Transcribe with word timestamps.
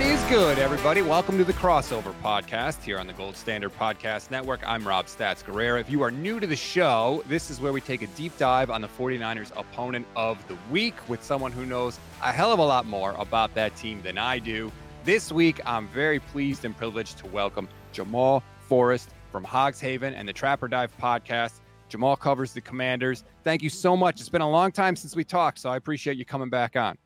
What 0.00 0.08
is 0.08 0.24
good, 0.30 0.58
everybody? 0.58 1.02
Welcome 1.02 1.36
to 1.36 1.44
the 1.44 1.52
Crossover 1.52 2.14
Podcast 2.22 2.82
here 2.82 2.98
on 2.98 3.06
the 3.06 3.12
Gold 3.12 3.36
Standard 3.36 3.76
Podcast 3.76 4.30
Network. 4.30 4.66
I'm 4.66 4.88
Rob 4.88 5.08
Stats 5.08 5.44
Guerrera. 5.44 5.78
If 5.78 5.90
you 5.90 6.02
are 6.02 6.10
new 6.10 6.40
to 6.40 6.46
the 6.46 6.56
show, 6.56 7.22
this 7.28 7.50
is 7.50 7.60
where 7.60 7.70
we 7.70 7.82
take 7.82 8.00
a 8.00 8.06
deep 8.06 8.34
dive 8.38 8.70
on 8.70 8.80
the 8.80 8.88
49ers 8.88 9.52
opponent 9.58 10.06
of 10.16 10.38
the 10.48 10.56
week 10.70 10.94
with 11.06 11.22
someone 11.22 11.52
who 11.52 11.66
knows 11.66 12.00
a 12.22 12.32
hell 12.32 12.50
of 12.50 12.58
a 12.58 12.64
lot 12.64 12.86
more 12.86 13.14
about 13.18 13.52
that 13.56 13.76
team 13.76 14.00
than 14.00 14.16
I 14.16 14.38
do. 14.38 14.72
This 15.04 15.30
week, 15.30 15.60
I'm 15.66 15.86
very 15.88 16.18
pleased 16.18 16.64
and 16.64 16.74
privileged 16.74 17.18
to 17.18 17.26
welcome 17.26 17.68
Jamual 17.92 18.42
Forrest 18.62 19.10
from 19.30 19.44
Hogs 19.44 19.80
Haven 19.82 20.14
and 20.14 20.26
the 20.26 20.32
Trap 20.32 20.62
or 20.62 20.68
Dive 20.68 20.96
Podcast. 20.96 21.60
Jamual 21.90 22.18
covers 22.18 22.54
the 22.54 22.62
Commanders. 22.62 23.22
Thank 23.44 23.60
you 23.60 23.68
so 23.68 23.98
much. 23.98 24.18
It's 24.18 24.30
been 24.30 24.40
a 24.40 24.50
long 24.50 24.72
time 24.72 24.96
since 24.96 25.14
we 25.14 25.24
talked, 25.24 25.58
so 25.58 25.68
I 25.68 25.76
appreciate 25.76 26.16
you 26.16 26.24
coming 26.24 26.48
back 26.48 26.74
on. 26.74 26.96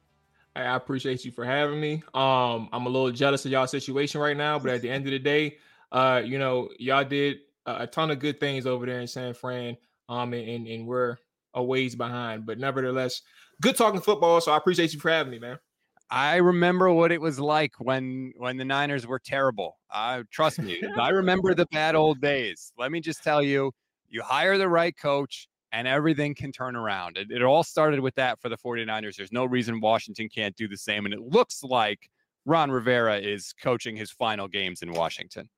I 0.57 0.77
appreciate 0.77 1.25
you 1.25 1.33
for 1.33 1.45
having 1.45 1.81
me. 1.81 2.03
Um, 2.15 2.69
I'm 2.73 2.87
a 2.87 2.89
little 2.89 3.11
jealous 3.11 3.45
of 3.45 3.51
y'all 3.51 3.67
situation 3.67 4.21
right 4.21 4.37
now, 4.37 4.59
but 4.59 4.71
at 4.71 4.83
the 4.83 4.91
end 4.91 5.05
of 5.07 5.11
the 5.11 5.19
day, 5.19 5.59
uh, 5.91 6.23
you 6.25 6.39
know, 6.39 6.71
y'all 6.79 7.05
did 7.05 7.39
a, 7.67 7.83
a 7.83 7.87
ton 7.87 8.11
of 8.11 8.21
good 8.21 8.39
things 8.39 8.67
over 8.67 8.87
there 8.87 9.01
in 9.01 9.07
San 9.07 9.35
Fran. 9.35 9.77
Um, 10.09 10.33
and, 10.33 10.49
and, 10.49 10.67
and 10.69 10.87
we're 10.87 11.17
a 11.55 11.63
ways 11.63 11.95
behind, 11.95 12.47
but 12.47 12.59
nevertheless, 12.59 13.23
good 13.63 13.77
talking 13.77 14.01
football. 14.01 14.41
So 14.41 14.53
I 14.53 14.57
appreciate 14.57 14.93
you 14.93 15.01
for 15.01 15.11
having 15.11 15.31
me, 15.31 15.39
man. 15.39 15.59
I 16.11 16.37
remember 16.37 16.93
what 16.93 17.11
it 17.11 17.21
was 17.21 17.41
like 17.41 17.73
when 17.79 18.33
when 18.37 18.57
the 18.57 18.65
Niners 18.65 19.07
were 19.07 19.19
terrible. 19.19 19.79
Uh, 19.93 20.23
trust 20.31 20.61
me, 20.61 20.81
I 20.99 21.09
remember 21.11 21.55
the 21.55 21.67
bad 21.73 21.95
old 21.95 22.21
days. 22.21 22.73
Let 22.79 22.93
me 22.93 23.01
just 23.01 23.25
tell 23.25 23.43
you, 23.43 23.73
you 24.09 24.23
hire 24.23 24.59
the 24.59 24.69
right 24.69 24.95
coach 24.97 25.49
and 25.75 25.89
everything 25.89 26.35
can 26.35 26.53
turn 26.53 26.77
around. 26.77 27.17
It, 27.17 27.33
it 27.33 27.43
all 27.43 27.65
started 27.65 27.99
with 28.01 28.15
that 28.15 28.41
for 28.41 28.49
the 28.49 28.57
49ers. 28.57 29.17
There's 29.17 29.33
no 29.33 29.45
reason 29.45 29.81
Washington 29.81 30.29
can't 30.29 30.55
do 30.55 30.69
the 30.69 30.77
same. 30.77 31.05
And 31.05 31.13
it 31.13 31.21
looks 31.21 31.65
like 31.65 32.09
Ron 32.47 32.71
Rivera 32.71 33.19
is 33.19 33.53
coaching 33.61 33.97
his 33.97 34.11
final 34.11 34.47
games 34.47 34.83
in 34.83 34.93
Washington. 34.93 35.49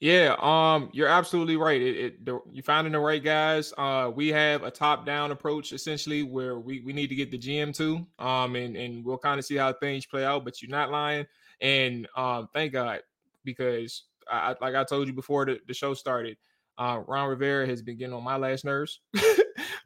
Yeah, 0.00 0.34
um, 0.40 0.90
you're 0.92 1.08
absolutely 1.08 1.56
right. 1.56 1.80
It, 1.80 1.96
it 1.96 2.24
the, 2.24 2.40
you 2.52 2.62
finding 2.62 2.92
the 2.92 2.98
right 2.98 3.22
guys. 3.22 3.72
Uh, 3.78 4.10
we 4.14 4.28
have 4.28 4.64
a 4.64 4.70
top-down 4.70 5.30
approach 5.30 5.72
essentially 5.72 6.24
where 6.24 6.58
we, 6.58 6.80
we 6.80 6.92
need 6.92 7.06
to 7.06 7.14
get 7.14 7.30
the 7.30 7.38
GM 7.38 7.74
to, 7.76 8.04
um, 8.18 8.56
and 8.56 8.76
and 8.76 9.04
we'll 9.04 9.18
kind 9.18 9.38
of 9.38 9.46
see 9.46 9.54
how 9.54 9.72
things 9.72 10.04
play 10.04 10.24
out. 10.24 10.44
But 10.44 10.60
you're 10.60 10.70
not 10.70 10.90
lying, 10.90 11.26
and 11.60 12.08
um, 12.16 12.48
thank 12.52 12.72
God 12.72 13.02
because 13.44 14.02
I, 14.28 14.56
like 14.60 14.74
I 14.74 14.82
told 14.82 15.06
you 15.06 15.14
before 15.14 15.46
the, 15.46 15.60
the 15.68 15.74
show 15.74 15.94
started, 15.94 16.36
uh, 16.76 17.00
Ron 17.06 17.28
Rivera 17.28 17.66
has 17.66 17.80
been 17.80 17.96
getting 17.96 18.14
on 18.14 18.24
my 18.24 18.36
last 18.36 18.64
nerves, 18.64 19.00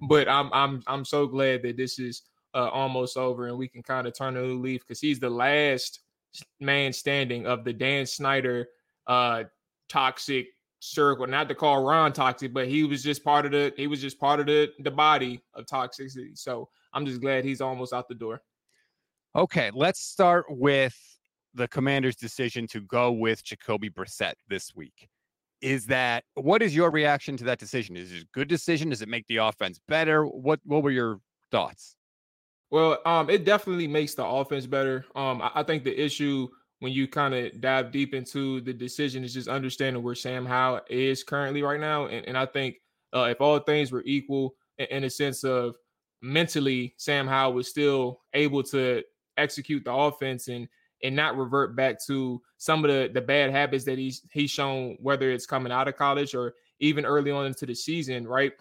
but 0.00 0.28
I'm 0.28 0.50
I'm 0.52 0.82
I'm 0.86 1.04
so 1.04 1.26
glad 1.26 1.62
that 1.62 1.76
this 1.76 1.98
is 1.98 2.22
uh, 2.54 2.68
almost 2.68 3.16
over 3.16 3.48
and 3.48 3.58
we 3.58 3.68
can 3.68 3.82
kind 3.82 4.06
of 4.06 4.16
turn 4.16 4.36
a 4.36 4.42
new 4.42 4.58
leaf 4.58 4.82
because 4.86 5.00
he's 5.00 5.20
the 5.20 5.30
last 5.30 6.00
man 6.60 6.92
standing 6.92 7.46
of 7.46 7.64
the 7.64 7.72
Dan 7.72 8.06
Snyder 8.06 8.68
uh 9.06 9.44
toxic 9.88 10.48
circle. 10.80 11.26
Not 11.26 11.48
to 11.48 11.54
call 11.54 11.84
Ron 11.84 12.12
toxic, 12.12 12.52
but 12.52 12.68
he 12.68 12.84
was 12.84 13.02
just 13.02 13.24
part 13.24 13.46
of 13.46 13.52
the 13.52 13.72
he 13.76 13.86
was 13.86 14.00
just 14.00 14.18
part 14.18 14.40
of 14.40 14.46
the 14.46 14.70
the 14.80 14.90
body 14.90 15.42
of 15.54 15.66
toxicity. 15.66 16.36
So 16.36 16.68
I'm 16.92 17.06
just 17.06 17.20
glad 17.20 17.44
he's 17.44 17.60
almost 17.60 17.92
out 17.92 18.08
the 18.08 18.14
door. 18.14 18.42
Okay, 19.36 19.70
let's 19.74 20.00
start 20.00 20.46
with 20.48 20.96
the 21.54 21.68
commander's 21.68 22.16
decision 22.16 22.66
to 22.68 22.80
go 22.80 23.12
with 23.12 23.44
Jacoby 23.44 23.90
Brissett 23.90 24.34
this 24.48 24.74
week. 24.74 25.08
Is 25.60 25.86
that 25.86 26.24
what 26.34 26.62
is 26.62 26.74
your 26.74 26.90
reaction 26.90 27.36
to 27.38 27.44
that 27.44 27.58
decision? 27.58 27.96
Is 27.96 28.12
it 28.12 28.22
a 28.22 28.26
good 28.32 28.48
decision? 28.48 28.90
Does 28.90 29.02
it 29.02 29.08
make 29.08 29.26
the 29.26 29.38
offense 29.38 29.80
better? 29.88 30.24
What 30.24 30.60
what 30.64 30.82
were 30.82 30.90
your 30.90 31.20
thoughts? 31.50 31.96
Well, 32.70 32.98
um, 33.06 33.30
it 33.30 33.44
definitely 33.44 33.88
makes 33.88 34.14
the 34.14 34.24
offense 34.24 34.66
better. 34.66 35.04
Um, 35.16 35.40
I, 35.40 35.50
I 35.56 35.62
think 35.62 35.84
the 35.84 35.98
issue 35.98 36.48
when 36.80 36.92
you 36.92 37.08
kind 37.08 37.34
of 37.34 37.60
dive 37.60 37.90
deep 37.90 38.14
into 38.14 38.60
the 38.60 38.72
decision 38.72 39.24
is 39.24 39.34
just 39.34 39.48
understanding 39.48 40.02
where 40.02 40.14
Sam 40.14 40.46
Howell 40.46 40.82
is 40.88 41.24
currently 41.24 41.62
right 41.62 41.80
now. 41.80 42.06
And, 42.06 42.26
and 42.26 42.38
I 42.38 42.46
think 42.46 42.76
uh, 43.14 43.24
if 43.24 43.40
all 43.40 43.58
things 43.58 43.90
were 43.90 44.04
equal 44.06 44.54
in, 44.78 44.86
in 44.86 45.04
a 45.04 45.10
sense 45.10 45.44
of 45.44 45.76
mentally, 46.22 46.94
Sam 46.98 47.26
Howell 47.26 47.54
was 47.54 47.68
still 47.68 48.20
able 48.34 48.62
to 48.64 49.02
execute 49.36 49.84
the 49.84 49.92
offense 49.92 50.48
and 50.48 50.68
and 51.02 51.14
not 51.14 51.36
revert 51.36 51.76
back 51.76 52.04
to 52.06 52.40
some 52.56 52.84
of 52.84 52.90
the 52.90 53.10
the 53.12 53.20
bad 53.20 53.50
habits 53.50 53.84
that 53.84 53.98
he's 53.98 54.22
he's 54.32 54.50
shown, 54.50 54.96
whether 55.00 55.30
it's 55.30 55.46
coming 55.46 55.72
out 55.72 55.88
of 55.88 55.96
college 55.96 56.34
or 56.34 56.54
even 56.80 57.04
early 57.04 57.30
on 57.30 57.46
into 57.46 57.66
the 57.66 57.74
season, 57.74 58.26
right? 58.26 58.52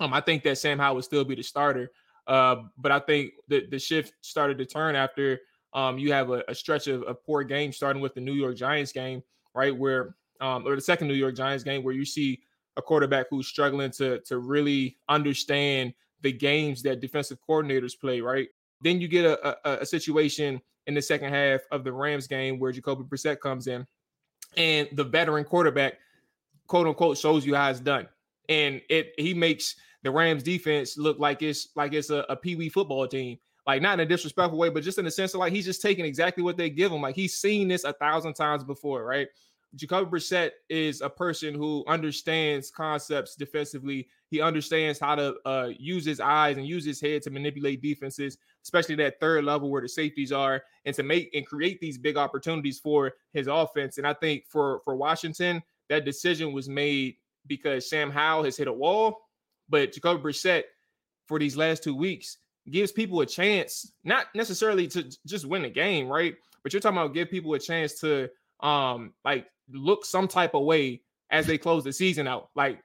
Um, 0.00 0.12
I 0.12 0.20
think 0.20 0.42
that 0.44 0.58
Sam 0.58 0.78
Howell 0.78 0.96
would 0.96 1.04
still 1.04 1.24
be 1.24 1.34
the 1.34 1.42
starter. 1.42 1.90
Uh, 2.26 2.56
but 2.78 2.92
I 2.92 3.00
think 3.00 3.32
the 3.48 3.66
the 3.70 3.78
shift 3.78 4.14
started 4.20 4.58
to 4.58 4.66
turn 4.66 4.96
after 4.96 5.40
um, 5.74 5.98
you 5.98 6.12
have 6.12 6.30
a, 6.30 6.42
a 6.48 6.54
stretch 6.54 6.86
of, 6.86 7.02
of 7.02 7.24
poor 7.24 7.42
games, 7.42 7.76
starting 7.76 8.00
with 8.00 8.14
the 8.14 8.20
New 8.20 8.32
York 8.32 8.56
Giants 8.56 8.92
game, 8.92 9.22
right? 9.54 9.76
Where 9.76 10.14
um, 10.40 10.66
or 10.66 10.74
the 10.76 10.82
second 10.82 11.08
New 11.08 11.14
York 11.14 11.36
Giants 11.36 11.64
game, 11.64 11.82
where 11.82 11.94
you 11.94 12.04
see 12.04 12.42
a 12.76 12.82
quarterback 12.82 13.26
who's 13.30 13.46
struggling 13.46 13.90
to 13.92 14.20
to 14.20 14.38
really 14.38 14.96
understand 15.08 15.94
the 16.22 16.32
games 16.32 16.82
that 16.82 17.00
defensive 17.00 17.38
coordinators 17.46 17.98
play, 17.98 18.20
right? 18.20 18.48
Then 18.80 19.00
you 19.00 19.08
get 19.08 19.24
a, 19.24 19.68
a, 19.68 19.80
a 19.80 19.86
situation 19.86 20.60
in 20.86 20.94
the 20.94 21.02
second 21.02 21.32
half 21.32 21.60
of 21.70 21.84
the 21.84 21.92
Rams 21.92 22.26
game 22.26 22.58
where 22.58 22.72
Jacoby 22.72 23.04
Brissett 23.04 23.40
comes 23.40 23.66
in, 23.66 23.86
and 24.56 24.88
the 24.92 25.04
veteran 25.04 25.44
quarterback 25.44 25.94
quote 26.66 26.86
unquote 26.86 27.18
shows 27.18 27.44
you 27.44 27.54
how 27.54 27.70
it's 27.70 27.80
done. 27.80 28.08
And 28.48 28.80
it 28.88 29.14
he 29.16 29.34
makes 29.34 29.76
the 30.02 30.10
Rams 30.10 30.42
defense 30.42 30.98
look 30.98 31.18
like 31.18 31.42
it's 31.42 31.68
like 31.76 31.92
it's 31.94 32.10
a, 32.10 32.26
a 32.28 32.36
pee-wee 32.36 32.68
football 32.68 33.06
team. 33.08 33.38
Like 33.66 33.80
not 33.80 33.94
in 33.94 34.00
a 34.00 34.06
disrespectful 34.06 34.58
way, 34.58 34.68
but 34.68 34.82
just 34.82 34.98
in 34.98 35.06
the 35.06 35.10
sense 35.10 35.32
of 35.32 35.40
like 35.40 35.52
he's 35.52 35.64
just 35.64 35.80
taking 35.80 36.04
exactly 36.04 36.42
what 36.42 36.58
they 36.58 36.68
give 36.68 36.92
him. 36.92 37.00
Like 37.00 37.14
he's 37.14 37.34
seen 37.34 37.68
this 37.68 37.84
a 37.84 37.94
thousand 37.94 38.34
times 38.34 38.62
before, 38.62 39.04
right? 39.04 39.28
Jacoby 39.76 40.10
Brissett 40.10 40.50
is 40.68 41.00
a 41.00 41.10
person 41.10 41.54
who 41.54 41.84
understands 41.88 42.70
concepts 42.70 43.34
defensively. 43.34 44.08
He 44.28 44.40
understands 44.40 44.98
how 44.98 45.14
to 45.14 45.34
uh, 45.44 45.70
use 45.78 46.04
his 46.04 46.20
eyes 46.20 46.56
and 46.56 46.66
use 46.66 46.84
his 46.84 47.00
head 47.00 47.22
to 47.22 47.30
manipulate 47.30 47.82
defenses, 47.82 48.38
especially 48.62 48.94
that 48.96 49.20
third 49.20 49.44
level 49.44 49.70
where 49.70 49.82
the 49.82 49.88
safeties 49.88 50.32
are, 50.32 50.62
and 50.84 50.94
to 50.96 51.02
make 51.02 51.34
and 51.34 51.46
create 51.46 51.80
these 51.80 51.98
big 51.98 52.16
opportunities 52.16 52.78
for 52.78 53.12
his 53.32 53.46
offense. 53.46 53.98
And 53.98 54.06
I 54.06 54.14
think 54.14 54.44
for 54.48 54.80
for 54.84 54.96
Washington, 54.96 55.62
that 55.88 56.04
decision 56.04 56.52
was 56.52 56.68
made 56.68 57.16
because 57.46 57.88
Sam 57.88 58.10
Howell 58.10 58.44
has 58.44 58.56
hit 58.56 58.68
a 58.68 58.72
wall, 58.72 59.18
but 59.68 59.92
Jacoby 59.92 60.22
Brissett 60.22 60.64
for 61.26 61.38
these 61.38 61.56
last 61.56 61.82
two 61.82 61.94
weeks 61.94 62.38
gives 62.70 62.92
people 62.92 63.20
a 63.20 63.26
chance, 63.26 63.92
not 64.04 64.26
necessarily 64.34 64.86
to 64.88 65.04
just 65.26 65.46
win 65.46 65.62
the 65.62 65.70
game, 65.70 66.08
right? 66.08 66.34
But 66.62 66.72
you're 66.72 66.80
talking 66.80 66.98
about 66.98 67.14
give 67.14 67.30
people 67.30 67.52
a 67.54 67.58
chance 67.58 68.00
to 68.00 68.30
um 68.60 69.12
like 69.24 69.46
look 69.70 70.04
some 70.04 70.28
type 70.28 70.54
of 70.54 70.64
way 70.64 71.02
as 71.30 71.46
they 71.46 71.58
close 71.58 71.84
the 71.84 71.92
season 71.92 72.28
out. 72.28 72.50
Like 72.54 72.80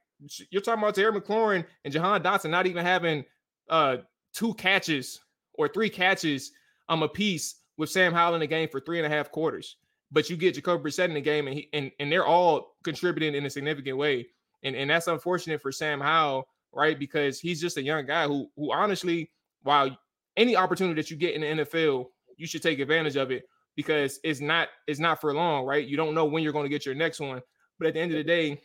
you're 0.50 0.62
talking 0.62 0.84
about 0.84 0.96
Terry 0.96 1.12
McLaurin 1.12 1.66
and 1.84 1.94
Jahan 1.94 2.22
Dotson 2.22 2.50
not 2.50 2.68
even 2.68 2.86
having 2.86 3.24
uh 3.70 3.98
two 4.34 4.54
catches 4.56 5.20
or 5.54 5.68
three 5.68 5.90
catches 5.90 6.52
um 6.90 7.04
a 7.04 7.08
piece 7.08 7.56
with 7.78 7.90
Sam 7.90 8.14
Howell 8.14 8.36
in 8.36 8.40
the 8.42 8.48
game 8.48 8.68
for 8.70 8.80
three 8.80 9.00
and 9.00 9.06
a 9.06 9.16
half 9.16 9.31
quarters. 9.31 9.78
But 10.12 10.30
you 10.30 10.36
get 10.36 10.56
Jacoby 10.56 10.90
Brissett 10.90 11.06
in 11.06 11.14
the 11.14 11.22
game 11.22 11.48
and 11.48 11.56
he 11.56 11.70
and, 11.74 11.92
and 12.00 12.12
they're 12.12 12.26
all 12.26 12.76
contributing 12.84 13.36
in 13.36 13.46
a 13.46 13.50
significant 13.50 13.98
way. 13.98 14.28
And 14.64 14.76
and 14.76 14.90
that's 14.90 15.08
unfortunate 15.08 15.62
for 15.62 15.72
Sam 15.72 16.02
Howell, 16.02 16.48
right? 16.74 16.98
Because 16.98 17.40
he's 17.40 17.62
just 17.62 17.78
a 17.78 17.84
young 17.84 18.06
guy 18.06 18.28
who 18.28 18.50
who 18.56 18.74
honestly, 18.74 19.30
while 19.64 19.98
any 20.36 20.56
opportunity 20.56 21.00
that 21.00 21.12
you 21.12 21.18
get 21.18 21.36
in 21.36 21.42
the 21.42 21.64
NFL, 21.64 22.08
you 22.38 22.48
should 22.48 22.64
take 22.64 22.80
advantage 22.80 23.16
of 23.16 23.31
it 23.31 23.44
because 23.75 24.19
it's 24.24 24.42
not 24.42 24.69
it's 24.88 25.00
not 25.00 25.21
for 25.21 25.33
long, 25.33 25.66
right? 25.66 25.88
You 25.88 25.98
don't 25.98 26.13
know 26.13 26.25
when 26.25 26.44
you're 26.44 26.54
going 26.54 26.66
to 26.66 26.69
get 26.69 26.86
your 26.86 26.95
next 26.95 27.19
one. 27.19 27.42
But 27.77 27.88
at 27.88 27.94
the 27.94 28.01
end 28.01 28.12
of 28.12 28.18
the 28.18 28.24
day, 28.24 28.60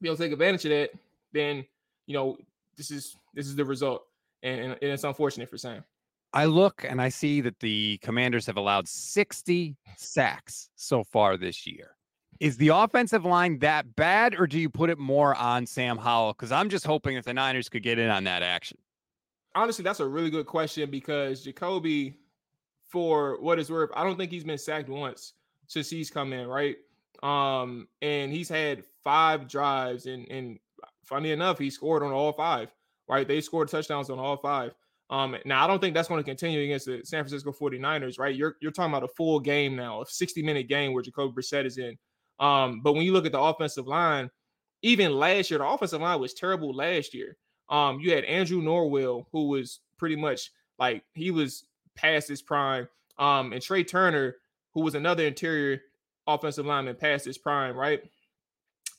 be 0.00 0.08
able 0.08 0.16
to 0.16 0.22
take 0.22 0.32
advantage 0.32 0.64
of 0.64 0.70
that, 0.70 0.90
then 1.32 1.64
you 2.06 2.14
know 2.14 2.36
this 2.76 2.90
is 2.90 3.16
this 3.34 3.46
is 3.46 3.56
the 3.56 3.64
result, 3.64 4.02
and, 4.42 4.60
and, 4.60 4.72
and 4.72 4.90
it's 4.92 5.04
unfortunate 5.04 5.48
for 5.48 5.58
Sam. 5.58 5.84
I 6.32 6.46
look 6.46 6.84
and 6.86 7.00
I 7.00 7.10
see 7.10 7.40
that 7.42 7.60
the 7.60 7.98
Commanders 7.98 8.44
have 8.46 8.56
allowed 8.56 8.88
60 8.88 9.76
sacks 9.96 10.68
so 10.74 11.04
far 11.04 11.36
this 11.36 11.64
year. 11.64 11.96
Is 12.40 12.56
the 12.56 12.68
offensive 12.68 13.24
line 13.24 13.60
that 13.60 13.94
bad, 13.94 14.34
or 14.34 14.48
do 14.48 14.58
you 14.58 14.68
put 14.68 14.90
it 14.90 14.98
more 14.98 15.36
on 15.36 15.64
Sam 15.64 15.96
Howell? 15.96 16.32
Because 16.32 16.50
I'm 16.50 16.68
just 16.68 16.84
hoping 16.84 17.14
that 17.14 17.24
the 17.24 17.32
Niners 17.32 17.68
could 17.68 17.84
get 17.84 18.00
in 18.00 18.10
on 18.10 18.24
that 18.24 18.42
action. 18.42 18.78
Honestly, 19.54 19.84
that's 19.84 20.00
a 20.00 20.06
really 20.06 20.30
good 20.30 20.46
question 20.46 20.90
because 20.90 21.44
Jacoby 21.44 22.16
for 22.94 23.40
what 23.40 23.58
it's 23.58 23.70
worth, 23.70 23.90
I 23.96 24.04
don't 24.04 24.16
think 24.16 24.30
he's 24.30 24.44
been 24.44 24.56
sacked 24.56 24.88
once 24.88 25.32
since 25.66 25.90
he's 25.90 26.10
come 26.10 26.32
in, 26.32 26.46
right? 26.46 26.76
Um, 27.24 27.88
and 28.00 28.30
he's 28.32 28.48
had 28.48 28.84
five 29.02 29.48
drives, 29.48 30.06
and 30.06 30.26
and 30.30 30.60
funny 31.04 31.32
enough, 31.32 31.58
he 31.58 31.70
scored 31.70 32.04
on 32.04 32.12
all 32.12 32.32
five, 32.32 32.72
right? 33.08 33.26
They 33.26 33.40
scored 33.40 33.68
touchdowns 33.68 34.10
on 34.10 34.20
all 34.20 34.36
five. 34.36 34.76
Um, 35.10 35.36
now 35.44 35.64
I 35.64 35.66
don't 35.66 35.80
think 35.80 35.94
that's 35.94 36.08
going 36.08 36.22
to 36.22 36.24
continue 36.24 36.62
against 36.62 36.86
the 36.86 37.00
San 37.02 37.24
Francisco 37.24 37.52
49ers, 37.52 38.18
right? 38.20 38.34
You're 38.34 38.56
you're 38.60 38.70
talking 38.70 38.92
about 38.92 39.02
a 39.02 39.12
full 39.12 39.40
game 39.40 39.74
now, 39.74 40.02
a 40.02 40.04
60-minute 40.04 40.68
game 40.68 40.92
where 40.92 41.02
Jacoby 41.02 41.42
Brissett 41.42 41.66
is 41.66 41.78
in. 41.78 41.98
Um, 42.38 42.80
but 42.80 42.92
when 42.92 43.02
you 43.02 43.12
look 43.12 43.26
at 43.26 43.32
the 43.32 43.40
offensive 43.40 43.88
line, 43.88 44.30
even 44.82 45.18
last 45.18 45.50
year, 45.50 45.58
the 45.58 45.66
offensive 45.66 46.00
line 46.00 46.20
was 46.20 46.32
terrible 46.32 46.72
last 46.72 47.12
year. 47.12 47.36
Um, 47.68 47.98
you 47.98 48.14
had 48.14 48.24
Andrew 48.24 48.62
Norwell, 48.62 49.26
who 49.32 49.48
was 49.48 49.80
pretty 49.98 50.16
much 50.16 50.52
like 50.78 51.02
he 51.14 51.32
was 51.32 51.64
past 51.96 52.28
his 52.28 52.42
prime. 52.42 52.88
Um, 53.18 53.52
and 53.52 53.62
Trai 53.62 53.86
Turner, 53.86 54.36
who 54.72 54.80
was 54.80 54.94
another 54.94 55.24
interior 55.24 55.80
offensive 56.26 56.66
lineman 56.66 56.96
past 56.96 57.24
his 57.24 57.38
prime, 57.38 57.76
right? 57.76 58.02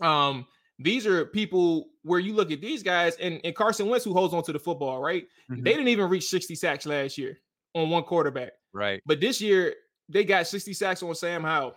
Um, 0.01 0.45
these 0.79 1.07
are 1.07 1.25
people 1.25 1.89
where 2.03 2.19
you 2.19 2.33
look 2.33 2.51
at 2.51 2.61
these 2.61 2.83
guys 2.83 3.15
and, 3.17 3.39
and 3.43 3.55
Carson 3.55 3.87
Wentz, 3.87 4.05
who 4.05 4.13
holds 4.13 4.33
on 4.33 4.43
to 4.43 4.53
the 4.53 4.59
football, 4.59 5.01
right? 5.01 5.25
Mm-hmm. 5.49 5.63
They 5.63 5.71
didn't 5.71 5.87
even 5.87 6.09
reach 6.09 6.27
60 6.27 6.55
sacks 6.55 6.85
last 6.85 7.17
year 7.17 7.39
on 7.73 7.89
one 7.89 8.03
quarterback. 8.03 8.53
Right. 8.73 9.01
But 9.05 9.21
this 9.21 9.39
year, 9.39 9.73
they 10.09 10.23
got 10.23 10.47
60 10.47 10.73
sacks 10.73 11.01
on 11.01 11.15
Sam 11.15 11.43
Howell. 11.43 11.75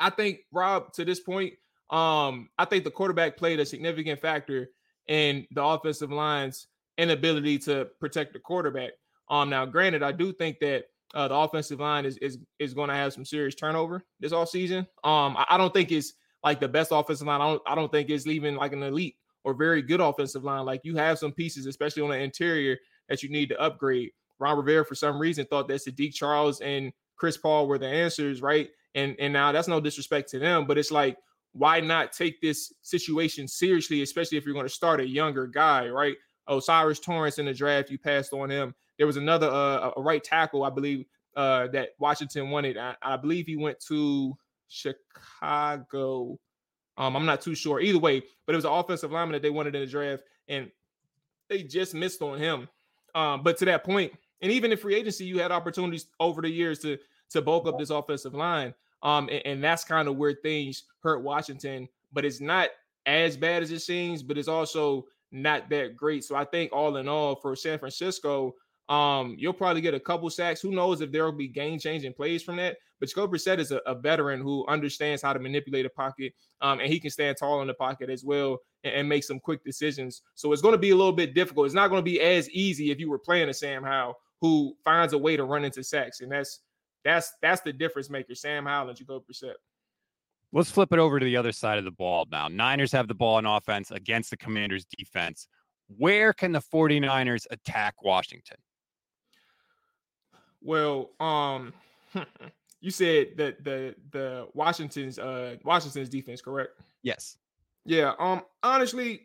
I 0.00 0.10
think, 0.10 0.40
Rob, 0.52 0.92
to 0.94 1.04
this 1.04 1.20
point, 1.20 1.54
um, 1.90 2.48
I 2.58 2.64
think 2.64 2.84
the 2.84 2.90
quarterback 2.90 3.36
played 3.36 3.60
a 3.60 3.66
significant 3.66 4.20
factor 4.20 4.70
in 5.08 5.46
the 5.50 5.64
offensive 5.64 6.12
line's 6.12 6.68
inability 6.98 7.58
to 7.60 7.88
protect 7.98 8.32
the 8.32 8.38
quarterback. 8.38 8.92
Um, 9.30 9.50
now, 9.50 9.66
granted, 9.66 10.02
I 10.02 10.12
do 10.12 10.32
think 10.32 10.58
that 10.60 10.84
uh, 11.14 11.28
the 11.28 11.34
offensive 11.34 11.80
line 11.80 12.04
is 12.04 12.16
is 12.18 12.38
is 12.58 12.74
going 12.74 12.88
to 12.88 12.94
have 12.94 13.12
some 13.12 13.24
serious 13.24 13.54
turnover 13.54 14.04
this 14.20 14.32
off 14.32 14.50
season. 14.50 14.86
Um, 15.04 15.36
I, 15.36 15.46
I, 15.50 15.58
don't 15.58 15.72
think 15.72 15.90
it's 15.90 16.14
like 16.44 16.60
the 16.60 16.68
best 16.68 16.90
offensive 16.92 17.26
line. 17.26 17.40
I 17.40 17.48
don't 17.48 17.62
I 17.66 17.74
don't 17.74 17.90
think 17.90 18.10
it's 18.10 18.26
even 18.26 18.56
like 18.56 18.72
an 18.72 18.82
elite 18.82 19.16
or 19.44 19.54
very 19.54 19.80
good 19.80 20.00
offensive 20.00 20.44
line. 20.44 20.66
Like 20.66 20.82
you 20.84 20.96
have 20.96 21.18
some 21.18 21.32
pieces, 21.32 21.66
especially 21.66 22.02
on 22.02 22.10
the 22.10 22.18
interior, 22.18 22.76
that 23.08 23.22
you 23.22 23.30
need 23.30 23.48
to 23.50 23.60
upgrade. 23.60 24.10
Ron 24.38 24.56
Rivera, 24.56 24.84
for 24.84 24.94
some 24.94 25.18
reason, 25.18 25.46
thought 25.46 25.66
that 25.68 25.80
Saahdiq 25.80 26.14
Charles 26.14 26.60
and 26.60 26.92
Chris 27.16 27.36
Paul 27.36 27.66
were 27.66 27.78
the 27.78 27.88
answers, 27.88 28.42
right? 28.42 28.68
And 28.94 29.16
and 29.18 29.32
now 29.32 29.52
that's 29.52 29.68
no 29.68 29.80
disrespect 29.80 30.28
to 30.30 30.38
them, 30.38 30.66
but 30.66 30.78
it's 30.78 30.90
like 30.90 31.16
why 31.52 31.80
not 31.80 32.12
take 32.12 32.40
this 32.40 32.72
situation 32.82 33.48
seriously, 33.48 34.02
especially 34.02 34.38
if 34.38 34.44
you're 34.44 34.54
going 34.54 34.66
to 34.66 34.72
start 34.72 35.00
a 35.00 35.08
younger 35.08 35.46
guy, 35.46 35.88
right? 35.88 36.16
O'Cyrus 36.48 37.00
Torrence 37.00 37.38
in 37.38 37.46
the 37.46 37.54
draft, 37.54 37.90
you 37.90 37.98
passed 37.98 38.32
on 38.32 38.50
him. 38.50 38.74
There 38.98 39.06
was 39.06 39.16
another 39.16 39.48
uh, 39.48 39.92
a 39.96 40.02
right 40.02 40.22
tackle, 40.22 40.64
I 40.64 40.70
believe, 40.70 41.06
uh, 41.36 41.68
that 41.68 41.90
Washington 41.98 42.50
wanted. 42.50 42.76
I, 42.76 42.96
I, 43.00 43.16
believe 43.16 43.46
he 43.46 43.56
went 43.56 43.78
to 43.86 44.36
Chicago. 44.68 46.38
Um, 46.96 47.16
I'm 47.16 47.26
not 47.26 47.40
too 47.40 47.54
sure. 47.54 47.80
Either 47.80 47.98
way, 47.98 48.22
but 48.44 48.54
it 48.54 48.56
was 48.56 48.64
an 48.64 48.72
offensive 48.72 49.12
lineman 49.12 49.34
that 49.34 49.42
they 49.42 49.50
wanted 49.50 49.76
in 49.76 49.82
the 49.82 49.86
draft, 49.86 50.24
and 50.48 50.70
they 51.48 51.62
just 51.62 51.94
missed 51.94 52.22
on 52.22 52.38
him. 52.38 52.68
Um, 53.14 53.42
but 53.42 53.56
to 53.58 53.64
that 53.66 53.84
point, 53.84 54.12
and 54.42 54.52
even 54.52 54.72
in 54.72 54.78
free 54.78 54.96
agency, 54.96 55.24
you 55.24 55.38
had 55.38 55.52
opportunities 55.52 56.06
over 56.20 56.42
the 56.42 56.50
years 56.50 56.80
to 56.80 56.98
to 57.30 57.42
bulk 57.42 57.66
up 57.66 57.78
this 57.78 57.90
offensive 57.90 58.34
line. 58.34 58.74
Um, 59.02 59.28
and, 59.28 59.42
and 59.46 59.64
that's 59.64 59.84
kind 59.84 60.08
of 60.08 60.16
where 60.16 60.34
things 60.34 60.84
hurt 61.02 61.22
Washington. 61.22 61.88
But 62.12 62.24
it's 62.24 62.40
not 62.40 62.70
as 63.06 63.36
bad 63.36 63.62
as 63.62 63.70
it 63.70 63.80
seems, 63.80 64.22
but 64.22 64.38
it's 64.38 64.48
also 64.48 65.06
not 65.30 65.68
that 65.70 65.96
great. 65.96 66.24
So 66.24 66.36
I 66.36 66.44
think 66.44 66.72
all 66.72 66.96
in 66.96 67.08
all, 67.08 67.36
for 67.36 67.54
San 67.54 67.78
Francisco, 67.78 68.54
um, 68.88 69.36
you'll 69.38 69.52
probably 69.52 69.82
get 69.82 69.94
a 69.94 70.00
couple 70.00 70.30
sacks. 70.30 70.60
Who 70.62 70.70
knows 70.70 71.00
if 71.00 71.12
there 71.12 71.24
will 71.24 71.32
be 71.32 71.48
game 71.48 71.78
changing 71.78 72.14
plays 72.14 72.42
from 72.42 72.56
that? 72.56 72.76
But 73.00 73.10
Jacoby 73.10 73.36
Brissett 73.36 73.58
is 73.58 73.70
a, 73.70 73.78
a, 73.86 73.94
veteran 73.94 74.40
who 74.40 74.66
understands 74.66 75.22
how 75.22 75.32
to 75.32 75.38
manipulate 75.38 75.84
a 75.84 75.90
pocket, 75.90 76.32
um, 76.62 76.80
and 76.80 76.90
he 76.90 76.98
can 76.98 77.10
stand 77.10 77.36
tall 77.36 77.60
in 77.60 77.68
the 77.68 77.74
pocket 77.74 78.08
as 78.08 78.24
well 78.24 78.58
and, 78.84 78.94
and 78.94 79.08
make 79.08 79.24
some 79.24 79.40
quick 79.40 79.62
decisions. 79.62 80.22
So 80.34 80.52
it's 80.52 80.62
going 80.62 80.72
to 80.72 80.78
be 80.78 80.90
a 80.90 80.96
little 80.96 81.12
bit 81.12 81.34
difficult. 81.34 81.66
It's 81.66 81.74
not 81.74 81.88
going 81.88 82.00
to 82.00 82.10
be 82.10 82.20
as 82.20 82.48
easy 82.50 82.90
if 82.90 82.98
you 82.98 83.10
were 83.10 83.18
playing 83.18 83.50
a 83.50 83.54
Sam 83.54 83.84
Howell 83.84 84.16
who 84.40 84.74
finds 84.84 85.12
a 85.12 85.18
way 85.18 85.36
to 85.36 85.44
run 85.44 85.64
into 85.64 85.84
sacks, 85.84 86.20
and 86.20 86.32
that's 86.32 86.60
that's 87.04 87.34
that's 87.42 87.60
the 87.60 87.72
difference 87.72 88.08
maker. 88.08 88.34
Sam 88.34 88.64
Howell 88.64 88.88
and 88.88 88.98
Jacoby 88.98 89.24
Brissett. 89.30 89.54
Let's 90.50 90.70
flip 90.70 90.92
it 90.92 90.98
over 90.98 91.20
to 91.20 91.24
the 91.24 91.36
other 91.36 91.52
side 91.52 91.76
of 91.76 91.84
the 91.84 91.90
ball 91.90 92.26
now. 92.30 92.48
Niners 92.48 92.90
have 92.92 93.06
the 93.06 93.14
ball 93.14 93.38
in 93.38 93.44
offense 93.44 93.90
against 93.90 94.30
the 94.30 94.36
Commanders' 94.38 94.86
defense. 94.86 95.46
Where 95.88 96.32
can 96.32 96.52
the 96.52 96.60
49ers 96.60 97.46
attack 97.50 98.02
Washington? 98.02 98.56
Well, 100.68 101.12
um, 101.18 101.72
you 102.82 102.90
said 102.90 103.38
that 103.38 103.64
the 103.64 103.94
the 104.10 104.48
Washington's 104.52 105.18
uh 105.18 105.56
Washington's 105.64 106.10
defense, 106.10 106.42
correct? 106.42 106.72
Yes. 107.02 107.38
Yeah. 107.86 108.12
Um. 108.18 108.42
Honestly, 108.62 109.22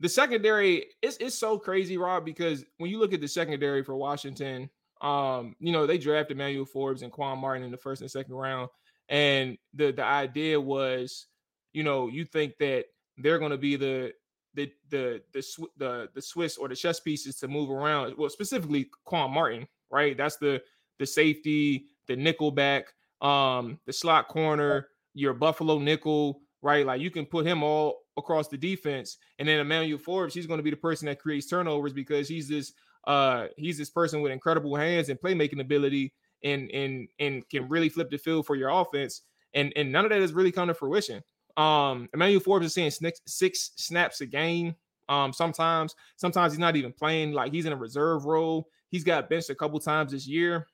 the 0.00 0.08
secondary 0.10 0.84
is 1.00 1.16
it's 1.16 1.34
so 1.34 1.58
crazy, 1.58 1.96
Rob, 1.96 2.26
because 2.26 2.62
when 2.76 2.90
you 2.90 2.98
look 2.98 3.14
at 3.14 3.22
the 3.22 3.26
secondary 3.26 3.82
for 3.82 3.96
Washington, 3.96 4.68
um, 5.00 5.56
you 5.60 5.72
know 5.72 5.86
they 5.86 5.96
drafted 5.96 6.36
Emmanuel 6.36 6.66
Forbes 6.66 7.00
and 7.00 7.10
Quan 7.10 7.38
Martin 7.38 7.62
in 7.62 7.70
the 7.70 7.78
first 7.78 8.02
and 8.02 8.10
second 8.10 8.34
round, 8.34 8.68
and 9.08 9.56
the 9.72 9.92
the 9.92 10.04
idea 10.04 10.60
was, 10.60 11.24
you 11.72 11.84
know, 11.84 12.08
you 12.08 12.26
think 12.26 12.58
that 12.58 12.84
they're 13.16 13.38
going 13.38 13.50
to 13.50 13.56
be 13.56 13.76
the 13.76 14.12
the 14.52 14.70
the 14.90 15.22
the 15.32 15.42
the 15.78 16.08
the 16.14 16.20
Swiss 16.20 16.58
or 16.58 16.68
the 16.68 16.76
chess 16.76 17.00
pieces 17.00 17.36
to 17.36 17.48
move 17.48 17.70
around. 17.70 18.14
Well, 18.18 18.28
specifically 18.28 18.90
Quan 19.06 19.30
Martin, 19.30 19.66
right? 19.94 20.16
That's 20.16 20.36
the 20.36 20.60
the 20.98 21.06
safety, 21.06 21.86
the 22.06 22.16
nickel 22.16 22.50
back, 22.50 22.92
um, 23.22 23.78
the 23.86 23.92
slot 23.92 24.28
corner, 24.28 24.88
your 25.14 25.32
Buffalo 25.32 25.78
nickel, 25.78 26.40
right? 26.62 26.84
Like 26.84 27.00
you 27.00 27.10
can 27.10 27.26
put 27.26 27.46
him 27.46 27.62
all 27.62 28.00
across 28.16 28.48
the 28.48 28.58
defense, 28.58 29.16
and 29.38 29.48
then 29.48 29.60
Emmanuel 29.60 29.98
Forbes, 29.98 30.34
he's 30.34 30.46
going 30.46 30.58
to 30.58 30.64
be 30.64 30.70
the 30.70 30.76
person 30.76 31.06
that 31.06 31.20
creates 31.20 31.46
turnovers 31.46 31.92
because 31.92 32.28
he's 32.28 32.48
this 32.48 32.72
uh 33.06 33.46
he's 33.56 33.78
this 33.78 33.90
person 33.90 34.20
with 34.20 34.32
incredible 34.32 34.74
hands 34.76 35.08
and 35.10 35.20
playmaking 35.20 35.60
ability 35.60 36.12
and 36.42 36.70
and 36.72 37.08
and 37.18 37.48
can 37.48 37.68
really 37.68 37.88
flip 37.88 38.10
the 38.10 38.18
field 38.18 38.46
for 38.46 38.56
your 38.56 38.70
offense. 38.70 39.22
And 39.54 39.72
and 39.76 39.92
none 39.92 40.04
of 40.04 40.10
that 40.10 40.20
has 40.20 40.32
really 40.32 40.52
come 40.52 40.68
to 40.68 40.74
fruition. 40.74 41.22
Um, 41.56 42.08
Emmanuel 42.12 42.40
Forbes 42.40 42.66
is 42.66 42.74
seeing 42.74 42.90
six, 42.90 43.20
six 43.26 43.70
snaps 43.76 44.20
a 44.20 44.26
game. 44.26 44.74
Um, 45.08 45.32
sometimes, 45.32 45.94
sometimes 46.16 46.52
he's 46.52 46.58
not 46.58 46.76
even 46.76 46.92
playing, 46.92 47.32
like 47.32 47.52
he's 47.52 47.66
in 47.66 47.72
a 47.72 47.76
reserve 47.76 48.24
role. 48.24 48.68
He's 48.94 49.02
got 49.02 49.28
benched 49.28 49.50
a 49.50 49.56
couple 49.56 49.80
times 49.80 50.12
this 50.12 50.24
year. 50.24 50.68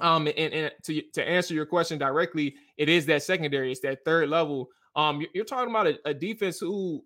Um, 0.00 0.26
and, 0.26 0.52
and 0.52 0.72
to, 0.84 1.00
to 1.14 1.26
answer 1.26 1.54
your 1.54 1.64
question 1.64 1.98
directly, 1.98 2.56
it 2.76 2.90
is 2.90 3.06
that 3.06 3.22
secondary, 3.22 3.72
it's 3.72 3.80
that 3.80 4.04
third 4.04 4.28
level. 4.28 4.68
Um, 4.94 5.22
you're, 5.22 5.30
you're 5.32 5.44
talking 5.46 5.70
about 5.70 5.86
a, 5.86 5.98
a 6.04 6.12
defense 6.12 6.58
who 6.58 7.02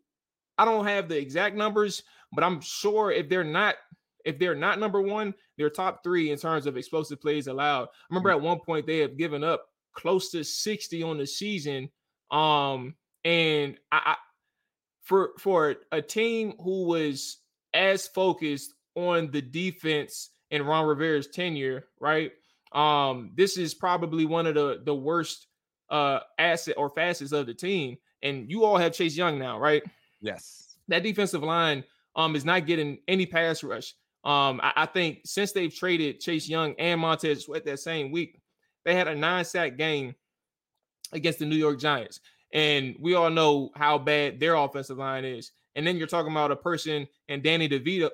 I 0.59 0.65
don't 0.65 0.85
have 0.85 1.09
the 1.09 1.17
exact 1.17 1.55
numbers, 1.55 2.03
but 2.33 2.43
I'm 2.43 2.61
sure 2.61 3.13
if 3.13 3.29
they're 3.29 3.45
not 3.45 3.77
if 4.25 4.37
they're 4.41 4.57
not 4.57 4.81
number 4.81 5.01
one, 5.01 5.33
they're 5.57 5.71
top 5.71 6.03
three 6.03 6.33
in 6.33 6.39
terms 6.41 6.67
of 6.67 6.77
explosive 6.77 7.21
plays 7.21 7.47
allowed. 7.47 7.85
I 7.85 7.89
remember 8.11 8.31
at 8.31 8.41
one 8.41 8.59
point 8.59 8.85
they 8.85 8.99
have 8.99 9.17
given 9.17 9.45
up 9.45 9.65
close 9.95 10.33
to 10.33 10.43
60 10.43 11.05
on 11.05 11.19
the 11.19 11.27
season. 11.29 11.89
Um, 12.33 12.97
and 13.25 13.79
I, 13.93 14.01
I 14.07 14.17
for 15.05 15.35
for 15.39 15.77
a 15.93 16.03
team 16.03 16.55
who 16.61 16.87
was 16.87 17.39
as 17.75 18.09
focused 18.09 18.75
on 18.95 19.31
the 19.31 19.41
defense 19.41 20.31
in 20.53 20.65
Ron 20.65 20.87
Rivera's 20.87 21.27
tenure, 21.27 21.87
right? 21.99 22.31
Um, 22.73 23.33
this 23.35 23.57
is 23.57 23.75
probably 23.75 24.25
one 24.25 24.47
of 24.47 24.55
the 24.55 24.81
the 24.85 24.95
worst 24.95 25.49
uh 25.91 26.21
asset 26.39 26.77
or 26.79 26.89
facets 26.89 27.33
of 27.33 27.47
the 27.47 27.55
team. 27.55 27.97
And 28.23 28.49
you 28.49 28.65
all 28.65 28.77
have 28.77 28.93
Chase 28.93 29.17
Young 29.17 29.39
now, 29.39 29.59
right? 29.59 29.83
Yes. 30.21 30.77
That 30.87 31.03
defensive 31.03 31.43
line 31.43 31.83
um 32.15 32.37
is 32.37 32.45
not 32.45 32.67
getting 32.67 32.99
any 33.09 33.27
pass 33.27 33.65
rush. 33.65 33.95
Um, 34.25 34.61
I, 34.63 34.73
I 34.77 34.87
think 34.87 35.23
since 35.25 35.51
they've 35.51 35.75
traded 35.75 36.21
Chase 36.21 36.49
Young 36.49 36.75
and 36.79 37.01
Montez 37.01 37.45
Sweat 37.45 37.65
that 37.65 37.81
same 37.81 38.13
week, 38.13 38.41
they 38.85 38.95
had 38.95 39.09
a 39.09 39.15
nine 39.15 39.45
sack 39.45 39.77
game 39.77 40.15
against 41.13 41.41
the 41.41 41.47
New 41.47 41.57
York 41.57 41.81
Giants. 41.81 42.21
And 42.53 42.95
we 43.01 43.15
all 43.15 43.31
know 43.31 43.71
how 43.75 43.99
bad 43.99 44.39
their 44.39 44.55
offensive 44.55 44.99
line 44.99 45.25
is. 45.25 45.53
And 45.75 45.87
then 45.87 45.97
you're 45.97 46.07
talking 46.07 46.31
about 46.31 46.51
a 46.51 46.57
person 46.57 47.09
and 47.29 47.43
Danny 47.43 47.69
DeVito, 47.69 48.11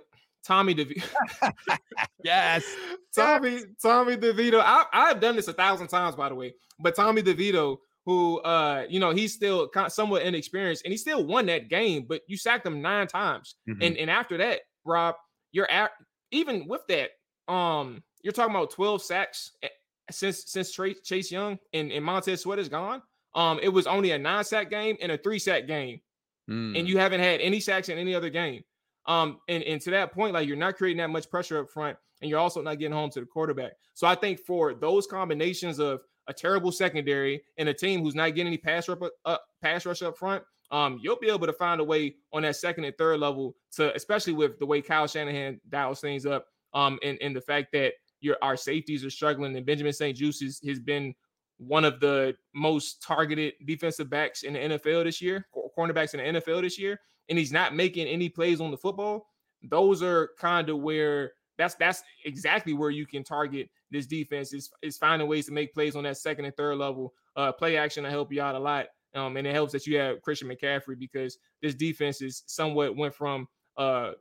Tommy 0.49 0.75
DeVito. 0.75 1.05
yes. 2.25 2.65
Tommy, 3.15 3.61
Tommy 3.81 4.17
DeVito. 4.17 4.63
I, 4.65 4.87
I've 4.93 5.21
done 5.21 5.37
this 5.37 5.47
a 5.47 5.53
thousand 5.53 5.89
times, 5.89 6.17
by 6.17 6.31
the 6.31 6.35
way. 6.35 6.55
But 6.81 6.97
Tommy 6.97 7.23
DeVito, 7.23 7.77
who 8.07 8.39
uh, 8.41 8.87
you 8.89 8.99
know, 8.99 9.11
he's 9.11 9.35
still 9.35 9.71
somewhat 9.89 10.23
inexperienced 10.23 10.85
and 10.85 10.93
he 10.93 10.97
still 10.97 11.27
won 11.27 11.45
that 11.47 11.69
game, 11.69 12.07
but 12.09 12.23
you 12.29 12.39
sacked 12.39 12.67
him 12.67 12.81
nine 12.81 13.07
times. 13.07 13.57
Mm-hmm. 13.69 13.83
And 13.83 13.97
and 13.99 14.11
after 14.11 14.39
that, 14.39 14.61
Rob, 14.87 15.17
you're 15.53 15.71
at 15.71 15.91
even 16.31 16.67
with 16.67 16.81
that, 16.89 17.11
um, 17.53 18.03
you're 18.23 18.33
talking 18.33 18.55
about 18.55 18.71
12 18.71 19.03
sacks 19.03 19.53
eh, 19.63 19.69
since 20.11 20.45
since 20.47 20.73
Chase 21.05 21.31
Young 21.31 21.59
and, 21.75 21.93
and 21.93 22.03
Montez 22.03 22.41
Sweat 22.41 22.59
is 22.59 22.71
gone. 22.71 23.03
Um, 23.35 23.61
it 23.63 23.69
was 23.69 23.87
only 23.87 24.13
a 24.13 24.19
nine 24.19 24.45
sack 24.45 24.71
game 24.71 24.97
and 25.03 25.13
a 25.13 25.19
three 25.19 25.39
sack 25.39 25.67
game, 25.67 26.01
mm. 26.49 26.79
and 26.79 26.89
you 26.89 26.97
haven't 26.97 27.21
had 27.21 27.43
any 27.43 27.61
sacks 27.61 27.91
in 27.91 27.99
any 27.99 28.15
other 28.15 28.31
game. 28.31 28.63
Um, 29.09 29.39
and, 29.49 29.65
and 29.65 29.81
to 29.81 29.91
that 29.91 30.13
point, 30.13 30.35
like 30.35 30.47
you're 30.47 30.57
not 30.57 30.77
creating 30.77 30.99
that 30.99 31.11
much 31.11 31.29
pressure 31.31 31.59
up 31.59 31.71
front, 31.71 31.97
and 32.21 32.31
you're 32.31 32.39
also 32.39 32.63
not 32.63 32.79
getting 32.79 32.93
home 32.93 33.11
to 33.11 33.21
the 33.21 33.27
quarterback. 33.27 33.73
So 33.95 34.07
I 34.07 34.15
think 34.15 34.39
for 34.39 34.75
those 34.75 35.07
combinations 35.07 35.81
of 35.81 36.03
a 36.29 36.33
terrible 36.33 36.71
secondary 36.71 37.43
and 37.57 37.69
a 37.71 37.75
team 37.75 38.03
who's 38.03 38.15
not 38.15 38.35
getting 38.35 38.49
any 38.49 38.59
pass 38.59 38.89
rush 38.89 38.99
up, 39.25 39.45
pass 39.63 39.87
rush 39.87 40.03
up 40.03 40.17
front, 40.17 40.45
um, 40.71 41.01
you'll 41.03 41.19
be 41.19 41.31
able 41.31 41.47
to 41.47 41.53
find 41.55 41.81
a 41.81 41.85
way 41.85 42.17
on 42.35 42.43
that 42.43 42.57
second 42.57 42.85
and 42.85 42.97
third 42.99 43.19
level 43.19 43.57
to, 43.73 43.95
especially 43.97 44.35
with 44.35 44.59
the 44.59 44.67
way 44.67 44.83
Kyle 44.83 45.07
Shanahan 45.07 45.59
dials 45.71 46.01
things 46.01 46.27
up, 46.27 46.47
um, 46.75 46.99
and, 47.03 47.19
and 47.23 47.35
the 47.35 47.41
fact 47.41 47.73
that 47.73 47.95
your 48.21 48.37
our 48.43 48.57
safeties 48.57 49.05
are 49.05 49.11
struggling, 49.11 49.57
and 49.57 49.65
Benjamin 49.65 49.93
St-Juste 49.93 50.43
has, 50.43 50.61
has 50.67 50.79
been 50.79 51.15
one 51.57 51.85
of 51.85 51.99
the 52.01 52.37
most 52.55 53.03
targeted 53.03 53.55
defensive 53.65 54.11
backs 54.11 54.43
in 54.43 54.53
the 54.53 54.59
NFL 54.59 55.05
this 55.05 55.23
year, 55.23 55.47
cornerbacks 55.79 56.15
in 56.15 56.35
the 56.35 56.41
NFL 56.41 56.63
this 56.63 56.79
year, 56.79 57.01
and 57.29 57.39
he's 57.39 57.53
not 57.53 57.75
making 57.75 58.07
any 58.07 58.29
plays 58.29 58.61
on 58.61 58.71
the 58.71 58.77
football. 58.77 59.29
Those 59.63 60.03
are 60.03 60.31
kind 60.39 60.69
of 60.69 60.79
where 60.79 61.33
that's 61.57 61.75
that's 61.77 62.03
exactly 62.25 62.73
where 62.73 62.91
you 62.91 63.07
can 63.07 63.25
target 63.25 63.69
this 63.91 64.07
defense 64.07 64.53
is 64.53 64.71
is 64.83 64.97
finding 64.97 65.29
ways 65.29 65.47
to 65.47 65.53
make 65.53 65.75
plays 65.75 65.97
on 65.97 66.05
that 66.05 66.17
second 66.17 66.45
and 66.45 66.57
third 66.57 66.77
level. 66.77 67.15
Uh, 67.37 67.53
play 67.53 67.77
action 67.77 68.05
to 68.05 68.11
help 68.11 68.33
you 68.33 68.43
out 68.43 68.55
a 68.55 68.59
lot. 68.59 68.87
Um, 69.15 69.37
and 69.37 69.47
it 69.47 69.55
helps 69.55 69.73
that 69.73 69.87
you 69.87 69.97
have 69.99 70.21
Christian 70.23 70.49
McCaffrey 70.49 70.99
because 70.99 71.39
this 71.63 71.75
defense 71.75 72.21
is 72.21 72.43
somewhat 72.47 72.97
went 72.97 73.15
from 73.15 73.49
uh, 73.77 74.13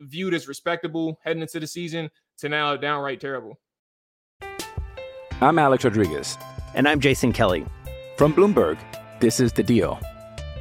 viewed 0.00 0.34
as 0.34 0.46
respectable 0.46 1.18
heading 1.24 1.42
into 1.42 1.58
the 1.58 1.66
season 1.66 2.10
to 2.38 2.48
now 2.48 2.76
downright 2.76 3.20
terrible. 3.20 3.58
I'm 5.40 5.58
Alex 5.58 5.84
Rodriguez. 5.84 6.38
And 6.74 6.88
I'm 6.88 7.00
Jason 7.00 7.32
Kelly. 7.32 7.66
From 8.16 8.32
Bloomberg, 8.32 8.78
this 9.20 9.40
is 9.40 9.52
The 9.52 9.62
Deal. 9.62 9.98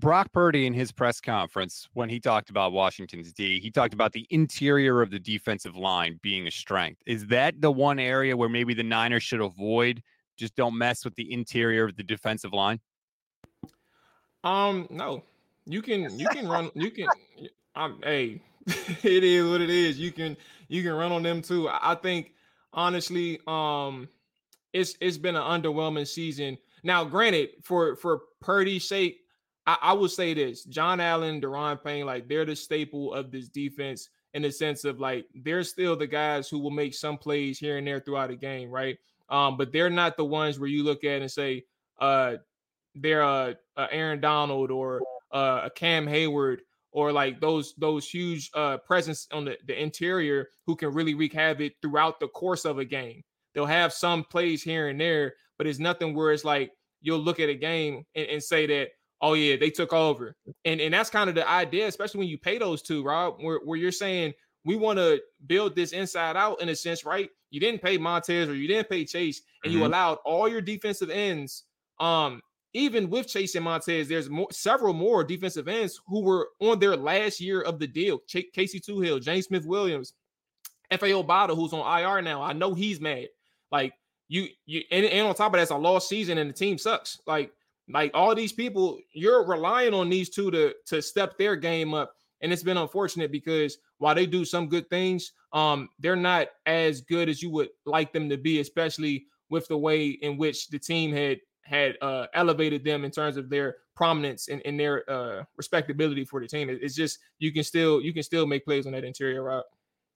Brock 0.00 0.32
Purdy 0.32 0.66
in 0.66 0.72
his 0.72 0.90
press 0.90 1.20
conference, 1.20 1.88
when 1.92 2.08
he 2.08 2.18
talked 2.18 2.48
about 2.48 2.72
Washington's 2.72 3.32
D, 3.32 3.60
he 3.60 3.70
talked 3.70 3.92
about 3.92 4.12
the 4.12 4.26
interior 4.30 5.02
of 5.02 5.10
the 5.10 5.18
defensive 5.18 5.76
line 5.76 6.18
being 6.22 6.46
a 6.46 6.50
strength. 6.50 7.02
Is 7.06 7.26
that 7.26 7.60
the 7.60 7.70
one 7.70 7.98
area 7.98 8.34
where 8.34 8.48
maybe 8.48 8.72
the 8.72 8.82
Niners 8.82 9.22
should 9.22 9.42
avoid 9.42 10.02
just 10.38 10.56
don't 10.56 10.76
mess 10.76 11.04
with 11.04 11.14
the 11.16 11.30
interior 11.30 11.84
of 11.84 11.96
the 11.96 12.02
defensive 12.02 12.54
line? 12.54 12.80
Um, 14.42 14.86
no. 14.88 15.22
You 15.66 15.82
can 15.82 16.18
you 16.18 16.26
can 16.28 16.48
run 16.48 16.70
you 16.74 16.90
can 16.90 17.06
I'm 17.74 18.00
hey, 18.02 18.40
it 18.66 19.22
is 19.22 19.48
what 19.48 19.60
it 19.60 19.70
is. 19.70 19.98
You 19.98 20.12
can 20.12 20.36
you 20.68 20.82
can 20.82 20.92
run 20.92 21.12
on 21.12 21.22
them 21.22 21.42
too. 21.42 21.68
I 21.70 21.94
think 21.94 22.32
honestly, 22.72 23.38
um 23.46 24.08
it's 24.72 24.96
it's 25.00 25.18
been 25.18 25.36
an 25.36 25.42
underwhelming 25.42 26.08
season. 26.08 26.56
Now, 26.82 27.04
granted, 27.04 27.50
for 27.62 27.96
for 27.96 28.22
Purdy's 28.40 28.88
sake, 28.88 29.19
I, 29.70 29.76
I 29.80 29.92
would 29.92 30.10
say 30.10 30.34
this: 30.34 30.64
John 30.64 31.00
Allen, 31.00 31.40
Daron 31.40 31.82
Payne, 31.82 32.06
like 32.06 32.28
they're 32.28 32.44
the 32.44 32.56
staple 32.56 33.14
of 33.14 33.30
this 33.30 33.48
defense 33.48 34.08
in 34.34 34.42
the 34.42 34.50
sense 34.50 34.84
of 34.84 34.98
like 34.98 35.26
they're 35.34 35.62
still 35.62 35.96
the 35.96 36.06
guys 36.06 36.48
who 36.48 36.58
will 36.58 36.70
make 36.70 36.94
some 36.94 37.16
plays 37.16 37.58
here 37.58 37.78
and 37.78 37.86
there 37.86 38.00
throughout 38.00 38.30
the 38.30 38.36
game, 38.36 38.70
right? 38.70 38.98
Um, 39.28 39.56
but 39.56 39.72
they're 39.72 39.90
not 39.90 40.16
the 40.16 40.24
ones 40.24 40.58
where 40.58 40.68
you 40.68 40.82
look 40.82 41.04
at 41.04 41.20
and 41.20 41.30
say, 41.30 41.64
uh, 42.00 42.34
they're 42.96 43.22
a 43.22 43.56
Aaron 43.76 44.20
Donald 44.20 44.72
or 44.72 45.02
uh, 45.30 45.62
a 45.64 45.70
Cam 45.70 46.06
Heyward 46.06 46.58
or 46.90 47.12
like 47.12 47.40
those 47.40 47.74
those 47.78 48.08
huge 48.08 48.50
uh, 48.54 48.78
presence 48.78 49.28
on 49.32 49.44
the, 49.44 49.56
the 49.68 49.80
interior 49.80 50.48
who 50.66 50.74
can 50.74 50.92
really 50.92 51.14
wreak 51.14 51.32
havoc 51.32 51.72
throughout 51.80 52.18
the 52.18 52.28
course 52.28 52.64
of 52.64 52.78
a 52.78 52.84
game. 52.84 53.22
They'll 53.54 53.66
have 53.66 53.92
some 53.92 54.24
plays 54.24 54.64
here 54.64 54.88
and 54.88 55.00
there, 55.00 55.34
but 55.58 55.68
it's 55.68 55.78
nothing 55.78 56.14
where 56.14 56.32
it's 56.32 56.44
like 56.44 56.72
you'll 57.00 57.20
look 57.20 57.38
at 57.38 57.48
a 57.48 57.54
game 57.54 58.04
and, 58.16 58.26
and 58.26 58.42
say 58.42 58.66
that, 58.66 58.88
oh 59.20 59.34
yeah, 59.34 59.56
they 59.56 59.70
took 59.70 59.92
over. 59.92 60.36
And 60.64 60.80
and 60.80 60.92
that's 60.92 61.10
kind 61.10 61.28
of 61.28 61.34
the 61.34 61.48
idea, 61.48 61.86
especially 61.86 62.18
when 62.18 62.28
you 62.28 62.38
pay 62.38 62.58
those 62.58 62.82
two, 62.82 63.02
Rob, 63.02 63.36
where, 63.40 63.60
where 63.64 63.78
you're 63.78 63.92
saying 63.92 64.32
we 64.64 64.76
want 64.76 64.98
to 64.98 65.20
build 65.46 65.74
this 65.74 65.92
inside 65.92 66.36
out 66.36 66.60
in 66.60 66.68
a 66.68 66.76
sense, 66.76 67.04
right? 67.04 67.30
You 67.50 67.60
didn't 67.60 67.82
pay 67.82 67.98
Montez 67.98 68.48
or 68.48 68.54
you 68.54 68.68
didn't 68.68 68.88
pay 68.88 69.04
Chase, 69.04 69.42
and 69.64 69.72
mm-hmm. 69.72 69.80
you 69.80 69.86
allowed 69.86 70.18
all 70.24 70.48
your 70.48 70.60
defensive 70.60 71.10
ends. 71.10 71.64
Um, 71.98 72.40
even 72.72 73.10
with 73.10 73.26
Chase 73.26 73.54
and 73.56 73.64
Montez, 73.64 74.08
there's 74.08 74.30
more, 74.30 74.46
several 74.52 74.94
more 74.94 75.24
defensive 75.24 75.66
ends 75.66 76.00
who 76.06 76.22
were 76.22 76.48
on 76.60 76.78
their 76.78 76.96
last 76.96 77.40
year 77.40 77.62
of 77.62 77.78
the 77.78 77.86
deal. 77.86 78.20
Ch- 78.28 78.52
Casey 78.52 78.78
Toohill, 78.78 79.22
James 79.22 79.46
Smith 79.46 79.66
Williams, 79.66 80.12
Efe 80.92 81.24
Obada, 81.24 81.54
who's 81.56 81.72
on 81.72 82.00
IR 82.00 82.22
now. 82.22 82.42
I 82.42 82.52
know 82.52 82.74
he's 82.74 83.00
mad. 83.00 83.26
Like 83.72 83.92
you, 84.28 84.48
you, 84.66 84.82
and, 84.92 85.04
and 85.04 85.26
on 85.26 85.34
top 85.34 85.48
of 85.48 85.52
that, 85.54 85.62
it's 85.62 85.70
a 85.72 85.76
lost 85.76 86.08
season 86.08 86.38
and 86.38 86.50
the 86.50 86.54
team 86.54 86.78
sucks. 86.78 87.20
Like, 87.26 87.52
like 87.92 88.10
all 88.14 88.34
these 88.34 88.52
people, 88.52 88.98
you're 89.12 89.46
relying 89.46 89.94
on 89.94 90.08
these 90.08 90.30
two 90.30 90.50
to 90.50 90.74
to 90.86 91.02
step 91.02 91.38
their 91.38 91.56
game 91.56 91.94
up 91.94 92.14
and 92.40 92.52
it's 92.52 92.62
been 92.62 92.76
unfortunate 92.76 93.30
because 93.30 93.78
while 93.98 94.14
they 94.14 94.26
do 94.26 94.44
some 94.44 94.68
good 94.68 94.88
things, 94.88 95.32
um, 95.52 95.88
they're 95.98 96.16
not 96.16 96.48
as 96.66 97.00
good 97.02 97.28
as 97.28 97.42
you 97.42 97.50
would 97.50 97.68
like 97.84 98.12
them 98.12 98.28
to 98.28 98.36
be, 98.36 98.60
especially 98.60 99.26
with 99.50 99.68
the 99.68 99.76
way 99.76 100.08
in 100.08 100.36
which 100.38 100.68
the 100.68 100.78
team 100.78 101.12
had 101.12 101.38
had 101.62 101.96
uh, 102.00 102.26
elevated 102.34 102.82
them 102.84 103.04
in 103.04 103.10
terms 103.10 103.36
of 103.36 103.48
their 103.48 103.76
prominence 103.94 104.48
and, 104.48 104.60
and 104.64 104.80
their 104.80 105.08
uh, 105.08 105.44
respectability 105.56 106.24
for 106.24 106.40
the 106.40 106.48
team. 106.48 106.68
It's 106.68 106.94
just 106.94 107.18
you 107.38 107.52
can 107.52 107.62
still 107.62 108.00
you 108.00 108.12
can 108.12 108.22
still 108.22 108.46
make 108.46 108.64
plays 108.64 108.86
on 108.86 108.92
that 108.92 109.04
interior 109.04 109.42
route. 109.44 109.64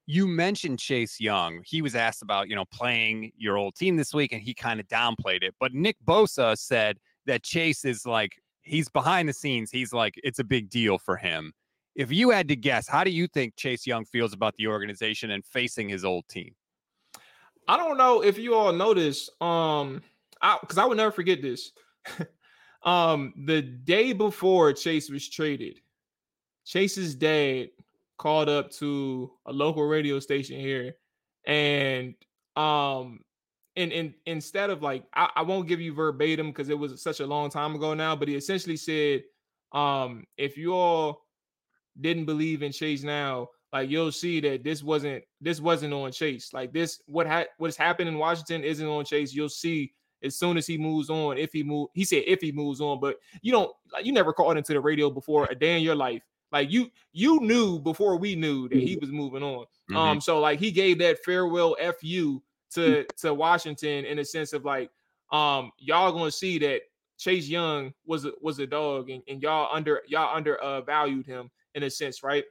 You 0.06 0.26
mentioned 0.26 0.78
Chase 0.78 1.18
Young. 1.20 1.62
He 1.64 1.80
was 1.80 1.94
asked 1.94 2.22
about 2.22 2.48
you 2.48 2.56
know 2.56 2.64
playing 2.66 3.32
your 3.36 3.58
old 3.58 3.74
team 3.74 3.96
this 3.96 4.14
week, 4.14 4.32
and 4.32 4.40
he 4.40 4.54
kind 4.54 4.80
of 4.80 4.88
downplayed 4.88 5.42
it. 5.42 5.54
But 5.60 5.74
Nick 5.74 5.96
Bosa 6.06 6.56
said 6.56 6.98
that 7.26 7.42
Chase 7.42 7.84
is 7.84 8.06
like 8.06 8.32
he's 8.62 8.88
behind 8.88 9.28
the 9.28 9.32
scenes. 9.32 9.70
He's 9.70 9.92
like 9.92 10.14
it's 10.22 10.38
a 10.38 10.44
big 10.44 10.70
deal 10.70 10.98
for 10.98 11.16
him 11.16 11.52
If 11.94 12.10
you 12.10 12.30
had 12.30 12.48
to 12.48 12.56
guess, 12.56 12.88
how 12.88 13.04
do 13.04 13.10
you 13.10 13.26
think 13.28 13.56
Chase 13.56 13.86
Young 13.86 14.04
feels 14.04 14.32
about 14.32 14.54
the 14.56 14.66
organization 14.66 15.30
and 15.30 15.44
facing 15.44 15.88
his 15.88 16.04
old 16.04 16.26
team? 16.28 16.54
I 17.68 17.76
don't 17.76 17.96
know 17.96 18.22
if 18.22 18.38
you 18.38 18.54
all 18.54 18.72
noticed, 18.72 19.30
um, 19.40 20.02
I 20.42 20.58
because 20.60 20.78
I, 20.78 20.84
would 20.84 20.96
never 20.96 21.12
forget 21.12 21.40
this. 21.40 21.72
um, 22.82 23.32
the 23.46 23.62
day 23.62 24.12
before 24.12 24.72
Chase 24.72 25.08
was 25.08 25.28
traded, 25.28 25.80
Chase's 26.64 27.14
dad 27.14 27.70
called 28.18 28.48
up 28.48 28.70
to 28.72 29.30
a 29.46 29.52
local 29.52 29.84
radio 29.84 30.20
station 30.20 30.58
here, 30.60 30.96
and 31.46 32.14
um, 32.56 33.20
and, 33.76 33.92
and 33.92 34.14
instead 34.26 34.70
of 34.70 34.82
like, 34.82 35.04
I, 35.14 35.30
I 35.36 35.42
won't 35.42 35.68
give 35.68 35.80
you 35.80 35.92
verbatim 35.92 36.48
because 36.48 36.68
it 36.68 36.78
was 36.78 37.02
such 37.02 37.20
a 37.20 37.26
long 37.26 37.50
time 37.50 37.74
ago 37.74 37.94
now, 37.94 38.14
but 38.14 38.28
he 38.28 38.36
essentially 38.36 38.76
said, 38.76 39.22
um, 39.72 40.24
if 40.36 40.56
you 40.56 40.74
all 40.74 41.26
didn't 42.00 42.24
believe 42.24 42.62
in 42.62 42.72
Chase 42.72 43.02
now, 43.02 43.48
like 43.72 43.90
you'll 43.90 44.12
see 44.12 44.40
that 44.40 44.62
this 44.62 44.84
wasn't 44.84 45.24
this 45.40 45.60
wasn't 45.60 45.92
on 45.92 46.12
Chase. 46.12 46.52
Like 46.52 46.72
this, 46.72 47.02
what 47.06 47.26
ha- 47.26 47.46
what's 47.58 47.76
happened 47.76 48.08
in 48.08 48.18
Washington 48.18 48.62
isn't 48.62 48.86
on 48.86 49.04
Chase. 49.04 49.34
You'll 49.34 49.48
see 49.48 49.92
as 50.22 50.36
soon 50.36 50.56
as 50.56 50.66
he 50.66 50.78
moves 50.78 51.10
on, 51.10 51.36
if 51.36 51.52
he 51.52 51.64
move, 51.64 51.88
he 51.92 52.04
said 52.04 52.22
if 52.26 52.40
he 52.40 52.52
moves 52.52 52.80
on, 52.80 53.00
but 53.00 53.16
you 53.42 53.50
don't 53.50 53.70
like 53.92 54.06
you 54.06 54.12
never 54.12 54.32
called 54.32 54.56
into 54.56 54.72
the 54.72 54.80
radio 54.80 55.10
before 55.10 55.48
a 55.50 55.54
day 55.56 55.76
in 55.76 55.82
your 55.82 55.96
life. 55.96 56.22
Like 56.52 56.70
you 56.70 56.88
you 57.12 57.40
knew 57.40 57.80
before 57.80 58.16
we 58.16 58.36
knew 58.36 58.68
that 58.68 58.78
he 58.78 58.96
was 58.96 59.10
moving 59.10 59.42
on. 59.42 59.64
Mm-hmm. 59.90 59.96
Um, 59.96 60.20
so 60.20 60.38
like 60.38 60.60
he 60.60 60.70
gave 60.70 60.98
that 61.00 61.18
farewell 61.24 61.76
fu 62.00 62.40
to 62.74 63.04
to 63.18 63.34
Washington 63.34 64.04
in 64.04 64.18
a 64.18 64.24
sense 64.24 64.52
of 64.52 64.64
like, 64.64 64.90
um, 65.32 65.70
y'all 65.78 66.12
gonna 66.12 66.30
see 66.30 66.58
that 66.58 66.82
Chase 67.18 67.48
Young 67.48 67.92
was 68.06 68.24
a, 68.24 68.32
was 68.40 68.58
a 68.58 68.66
dog, 68.66 69.10
and, 69.10 69.22
and 69.28 69.42
y'all 69.42 69.68
under 69.72 70.02
y'all 70.06 70.34
under 70.36 70.56
uh, 70.56 70.80
valued 70.80 71.26
him 71.26 71.50
in 71.74 71.84
a 71.84 71.90
sense, 71.90 72.22
right? 72.22 72.44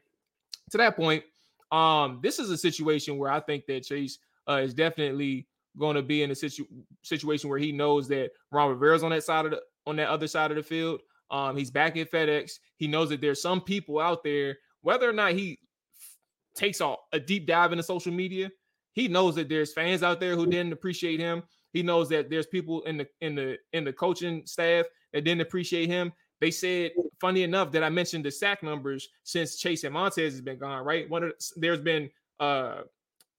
To 0.72 0.78
that 0.78 0.96
point, 0.96 1.24
um, 1.72 2.20
this 2.22 2.40
is 2.40 2.50
a 2.50 2.58
situation 2.58 3.18
where 3.18 3.32
I 3.32 3.40
think 3.40 3.66
that 3.68 3.84
Chase 3.84 4.20
uh, 4.48 4.62
is 4.64 4.74
definitely 4.74 5.48
going 5.78 5.96
to 5.96 6.02
be 6.02 6.24
in 6.24 6.32
a 6.32 6.36
situ- 6.36 6.68
situation 7.02 7.50
where 7.50 7.60
he 7.60 7.72
knows 7.72 8.08
that 8.08 8.32
Ron 8.52 8.70
Rivera's 8.70 9.04
on 9.04 9.12
that 9.12 9.24
side 9.24 9.46
of 9.46 9.52
the 9.52 9.62
on 9.86 9.96
that 9.98 10.10
other 10.10 10.28
side 10.28 10.52
of 10.52 10.58
the 10.58 10.64
field. 10.64 11.02
Um, 11.32 11.58
he's 11.58 11.72
back 11.72 11.98
at 11.98 12.12
FedEx. 12.12 12.60
He 12.78 12.88
knows 12.88 13.10
that 13.10 13.22
there's 13.22 13.42
some 13.42 13.60
people 13.60 14.00
out 14.00 14.24
there, 14.24 14.58
whether 14.82 15.10
or 15.10 15.14
not 15.14 15.34
he 15.34 15.60
f- 15.98 16.18
takes 16.56 16.80
a, 16.80 16.96
a 17.12 17.20
deep 17.20 17.48
dive 17.48 17.72
into 17.72 17.84
social 17.84 18.14
media, 18.14 18.52
he 18.94 19.08
knows 19.08 19.36
that 19.36 19.50
there's 19.50 19.74
fans 19.74 20.04
out 20.04 20.20
there 20.20 20.36
who 20.36 20.46
didn't 20.46 20.74
appreciate 20.74 21.20
him. 21.20 21.44
He 21.74 21.84
knows 21.84 22.08
that 22.10 22.30
there's 22.30 22.46
people 22.46 22.82
in 22.84 22.98
the 22.98 23.08
in 23.22 23.36
the 23.36 23.58
in 23.74 23.84
the 23.84 23.94
coaching 23.94 24.46
staff 24.46 24.86
that 25.12 25.24
didn't 25.24 25.42
appreciate 25.42 25.90
him. 25.90 26.14
They 26.40 26.52
said, 26.52 26.92
funny 27.20 27.44
enough, 27.44 27.72
that 27.72 27.84
I 27.84 27.90
mentioned 27.90 28.26
the 28.26 28.32
sack 28.32 28.64
numbers 28.64 29.10
since 29.24 29.58
Chase 29.58 29.84
and 29.84 29.94
Montez 29.94 30.34
has 30.34 30.42
been 30.42 30.60
gone. 30.60 30.86
Right, 30.86 31.10
one 31.10 31.24
of 31.24 31.30
the, 31.30 31.60
there's 31.60 31.82
been 31.82 32.10
uh 32.40 32.82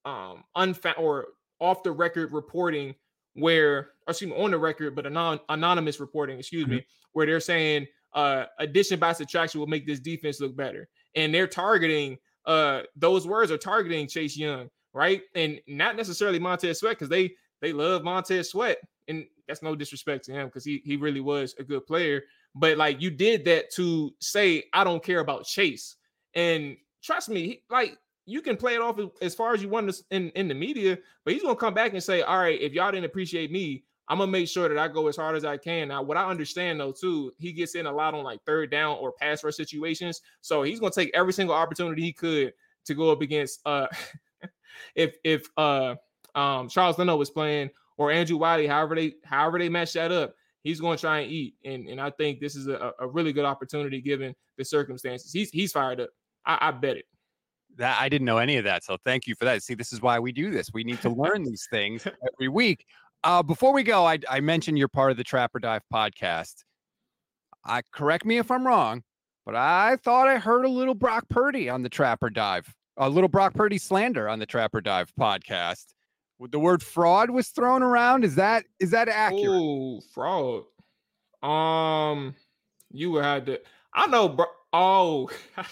um 0.03 0.43
unfound 0.55 0.97
or 0.97 1.27
off 1.59 1.83
the 1.83 1.91
record 1.91 2.33
reporting 2.33 2.93
where, 3.33 3.89
excuse 4.07 4.31
me, 4.31 4.37
on 4.37 4.51
the 4.51 4.57
record, 4.57 4.95
but 4.95 5.05
anon- 5.05 5.39
anonymous 5.49 5.99
reporting, 5.99 6.39
excuse 6.39 6.63
mm-hmm. 6.63 6.75
me, 6.75 6.85
where 7.13 7.25
they're 7.25 7.39
saying 7.39 7.85
uh, 8.13 8.45
addition 8.59 8.97
by 8.97 9.11
subtraction 9.11 9.59
will 9.59 9.67
make 9.67 9.85
this 9.85 9.99
defense 9.99 10.39
look 10.39 10.55
better, 10.55 10.87
and 11.15 11.33
they're 11.33 11.47
targeting 11.47 12.17
uh, 12.45 12.81
those 12.95 13.27
words 13.27 13.51
are 13.51 13.57
targeting 13.57 14.07
Chase 14.07 14.37
Young, 14.37 14.69
right, 14.95 15.21
and 15.35 15.59
not 15.67 15.95
necessarily 15.95 16.39
Montez 16.39 16.79
Sweat 16.79 16.93
because 16.93 17.09
they 17.09 17.33
they 17.61 17.73
love 17.73 18.03
Montez 18.03 18.49
Sweat, 18.49 18.77
and 19.07 19.25
that's 19.47 19.61
no 19.61 19.75
disrespect 19.75 20.25
to 20.25 20.31
him 20.31 20.47
because 20.47 20.65
he 20.65 20.81
he 20.85 20.95
really 20.95 21.21
was 21.21 21.53
a 21.59 21.63
good 21.63 21.85
player, 21.85 22.23
but 22.55 22.77
like 22.77 23.01
you 23.01 23.11
did 23.11 23.45
that 23.45 23.71
to 23.73 24.11
say 24.19 24.63
I 24.73 24.83
don't 24.83 25.03
care 25.03 25.19
about 25.19 25.45
Chase, 25.45 25.97
and 26.33 26.77
trust 27.03 27.29
me, 27.29 27.61
like 27.69 27.97
you 28.25 28.41
can 28.41 28.57
play 28.57 28.73
it 28.73 28.81
off 28.81 28.99
as 29.21 29.35
far 29.35 29.53
as 29.53 29.61
you 29.61 29.69
want 29.69 30.01
in, 30.09 30.29
in 30.31 30.47
the 30.47 30.55
media, 30.55 30.97
but 31.23 31.33
he's 31.33 31.43
gonna 31.43 31.55
come 31.55 31.73
back 31.73 31.93
and 31.93 32.03
say, 32.03 32.21
All 32.21 32.39
right, 32.39 32.59
if 32.59 32.73
y'all 32.73 32.91
didn't 32.91 33.05
appreciate 33.05 33.51
me, 33.51 33.83
I'm 34.07 34.17
gonna 34.17 34.31
make 34.31 34.47
sure 34.47 34.67
that 34.67 34.77
I 34.77 34.87
go 34.87 35.07
as 35.07 35.15
hard 35.15 35.35
as 35.35 35.45
I 35.45 35.57
can. 35.57 35.89
Now, 35.89 36.01
what 36.01 36.17
I 36.17 36.29
understand 36.29 36.79
though, 36.79 36.91
too, 36.91 37.31
he 37.37 37.51
gets 37.51 37.75
in 37.75 37.85
a 37.85 37.91
lot 37.91 38.13
on 38.13 38.23
like 38.23 38.41
third 38.45 38.71
down 38.71 38.97
or 38.99 39.11
pass 39.11 39.43
rush 39.43 39.55
situations. 39.55 40.21
So 40.41 40.63
he's 40.63 40.79
gonna 40.79 40.91
take 40.91 41.11
every 41.13 41.33
single 41.33 41.55
opportunity 41.55 42.01
he 42.01 42.13
could 42.13 42.53
to 42.85 42.93
go 42.93 43.11
up 43.11 43.21
against 43.21 43.61
uh 43.65 43.87
if 44.95 45.15
if 45.23 45.47
uh 45.57 45.95
um 46.35 46.69
Charles 46.69 46.97
Leno 46.97 47.15
was 47.15 47.29
playing 47.29 47.69
or 47.97 48.11
Andrew 48.11 48.37
Wylie, 48.37 48.67
however 48.67 48.95
they 48.95 49.13
however 49.23 49.59
they 49.59 49.69
match 49.69 49.93
that 49.93 50.11
up, 50.11 50.35
he's 50.63 50.81
gonna 50.81 50.97
try 50.97 51.19
and 51.19 51.31
eat. 51.31 51.55
And 51.63 51.87
and 51.87 52.01
I 52.01 52.09
think 52.11 52.39
this 52.39 52.55
is 52.55 52.67
a, 52.67 52.93
a 52.99 53.07
really 53.07 53.33
good 53.33 53.45
opportunity 53.45 54.01
given 54.01 54.35
the 54.57 54.65
circumstances. 54.65 55.31
He's 55.31 55.49
he's 55.49 55.71
fired 55.71 56.01
up. 56.01 56.09
I, 56.45 56.57
I 56.61 56.71
bet 56.71 56.97
it. 56.97 57.05
That 57.77 57.99
I 57.99 58.09
didn't 58.09 58.25
know 58.25 58.37
any 58.37 58.57
of 58.57 58.63
that. 58.65 58.83
So 58.83 58.97
thank 59.03 59.27
you 59.27 59.35
for 59.35 59.45
that. 59.45 59.63
See, 59.63 59.73
this 59.73 59.91
is 59.91 60.01
why 60.01 60.19
we 60.19 60.31
do 60.31 60.51
this. 60.51 60.69
We 60.73 60.83
need 60.83 61.01
to 61.01 61.09
learn 61.09 61.43
these 61.45 61.67
things 61.69 62.07
every 62.33 62.47
week. 62.47 62.85
Uh, 63.23 63.41
before 63.41 63.73
we 63.73 63.83
go, 63.83 64.05
I, 64.05 64.19
I 64.29 64.39
mentioned 64.39 64.77
you're 64.77 64.87
part 64.87 65.11
of 65.11 65.17
the 65.17 65.23
Trap 65.23 65.55
or 65.55 65.59
Dive 65.59 65.81
podcast. 65.91 66.63
I 67.65 67.81
correct 67.91 68.23
me 68.23 68.37
if 68.37 68.51
I'm 68.51 68.65
wrong, 68.65 69.01
but 69.45 69.55
I 69.55 69.97
thought 70.03 70.27
I 70.27 70.37
heard 70.37 70.63
a 70.63 70.69
little 70.69 70.93
Brock 70.93 71.27
Purdy 71.29 71.67
on 71.67 71.81
the 71.81 71.89
Trap 71.89 72.21
or 72.21 72.29
Dive, 72.29 72.71
a 72.97 73.09
little 73.09 73.29
Brock 73.29 73.53
Purdy 73.53 73.77
slander 73.77 74.29
on 74.29 74.39
the 74.39 74.45
Trap 74.45 74.75
or 74.75 74.81
Dive 74.81 75.11
podcast. 75.19 75.85
The 76.39 76.59
word 76.59 76.83
fraud 76.83 77.29
was 77.29 77.49
thrown 77.49 77.81
around. 77.81 78.25
Is 78.25 78.35
that 78.35 78.65
is 78.79 78.91
that 78.91 79.07
accurate? 79.07 79.45
Oh, 79.47 80.01
fraud. 80.13 80.63
Um, 81.41 82.35
you 82.91 83.11
would 83.11 83.23
have 83.23 83.45
to. 83.45 83.61
I 83.93 84.07
know, 84.07 84.27
bro. 84.29 84.45
Oh, 84.73 85.29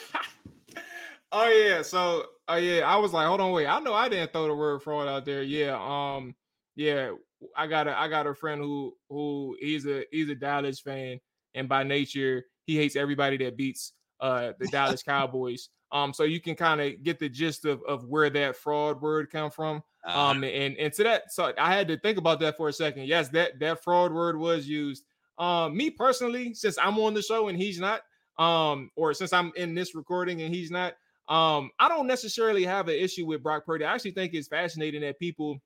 Oh 1.35 1.49
yeah, 1.49 1.81
so 1.81 2.27
oh 2.47 2.57
yeah, 2.57 2.81
I 2.81 2.95
was 2.97 3.11
like, 3.11 3.25
hold 3.25 3.41
on, 3.41 3.51
wait. 3.51 3.65
I 3.65 3.79
know 3.79 3.95
I 3.95 4.07
didn't 4.07 4.31
throw 4.31 4.45
the 4.45 4.53
word 4.53 4.83
fraud 4.83 5.07
out 5.07 5.25
there. 5.25 5.41
Yeah, 5.41 5.75
um, 5.81 6.35
yeah, 6.75 7.13
I 7.57 7.65
got 7.65 7.87
a 7.87 7.99
I 7.99 8.07
got 8.07 8.27
a 8.27 8.35
friend 8.35 8.61
who 8.61 8.93
who 9.09 9.57
he's 9.59 9.87
a 9.87 10.05
he's 10.11 10.29
a 10.29 10.35
Dallas 10.35 10.79
fan, 10.79 11.19
and 11.55 11.67
by 11.67 11.81
nature 11.81 12.45
he 12.67 12.77
hates 12.77 12.95
everybody 12.95 13.37
that 13.37 13.57
beats 13.57 13.93
uh 14.19 14.51
the 14.59 14.67
Dallas 14.71 15.01
Cowboys. 15.01 15.69
Um, 15.93 16.11
so 16.11 16.23
you 16.23 16.41
can 16.41 16.55
kind 16.55 16.81
of 16.81 17.03
get 17.03 17.19
the 17.19 17.29
gist 17.29 17.65
of 17.65 17.81
of 17.87 18.05
where 18.05 18.29
that 18.31 18.57
fraud 18.57 18.99
word 18.99 19.29
come 19.29 19.51
from. 19.51 19.83
Uh-huh. 20.03 20.19
Um, 20.19 20.43
and 20.43 20.75
and 20.77 20.91
to 20.93 21.03
that, 21.03 21.31
so 21.31 21.53
I 21.57 21.73
had 21.73 21.87
to 21.87 21.97
think 21.97 22.17
about 22.17 22.39
that 22.41 22.57
for 22.57 22.67
a 22.67 22.73
second. 22.73 23.05
Yes, 23.07 23.29
that 23.29 23.59
that 23.59 23.83
fraud 23.83 24.11
word 24.11 24.37
was 24.37 24.67
used. 24.67 25.03
Um, 25.37 25.77
me 25.77 25.89
personally, 25.89 26.53
since 26.55 26.77
I'm 26.77 26.97
on 26.99 27.13
the 27.13 27.21
show 27.21 27.47
and 27.47 27.57
he's 27.57 27.79
not, 27.79 28.01
um, 28.37 28.89
or 28.95 29.13
since 29.13 29.33
I'm 29.33 29.51
in 29.55 29.73
this 29.75 29.95
recording 29.95 30.41
and 30.41 30.53
he's 30.53 30.71
not, 30.71 30.93
um, 31.27 31.71
I 31.79 31.87
don't 31.87 32.07
necessarily 32.07 32.65
have 32.65 32.87
an 32.87 32.95
issue 32.95 33.25
with 33.25 33.43
Brock 33.43 33.65
Purdy. 33.65 33.85
I 33.85 33.93
actually 33.93 34.11
think 34.11 34.33
it's 34.33 34.47
fascinating 34.47 35.01
that 35.01 35.19
people 35.19 35.59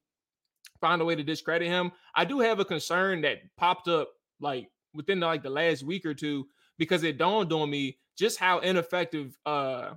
find 0.80 1.02
a 1.02 1.06
way 1.06 1.16
to 1.16 1.24
discredit 1.24 1.68
him. 1.68 1.92
I 2.16 2.26
do 2.26 2.40
have 2.40 2.60
a 2.60 2.66
concern 2.66 3.22
that 3.22 3.40
popped 3.58 3.88
up 3.88 4.10
like 4.40 4.70
within 4.94 5.20
the, 5.20 5.26
like 5.26 5.44
the 5.44 5.50
last 5.50 5.84
week 5.84 6.06
or 6.06 6.13
two 6.13 6.48
because 6.78 7.04
it 7.04 7.18
dawned 7.18 7.52
on 7.52 7.70
me 7.70 7.98
just 8.18 8.40
how 8.40 8.60
ineffective 8.60 9.38
uh 9.46 9.92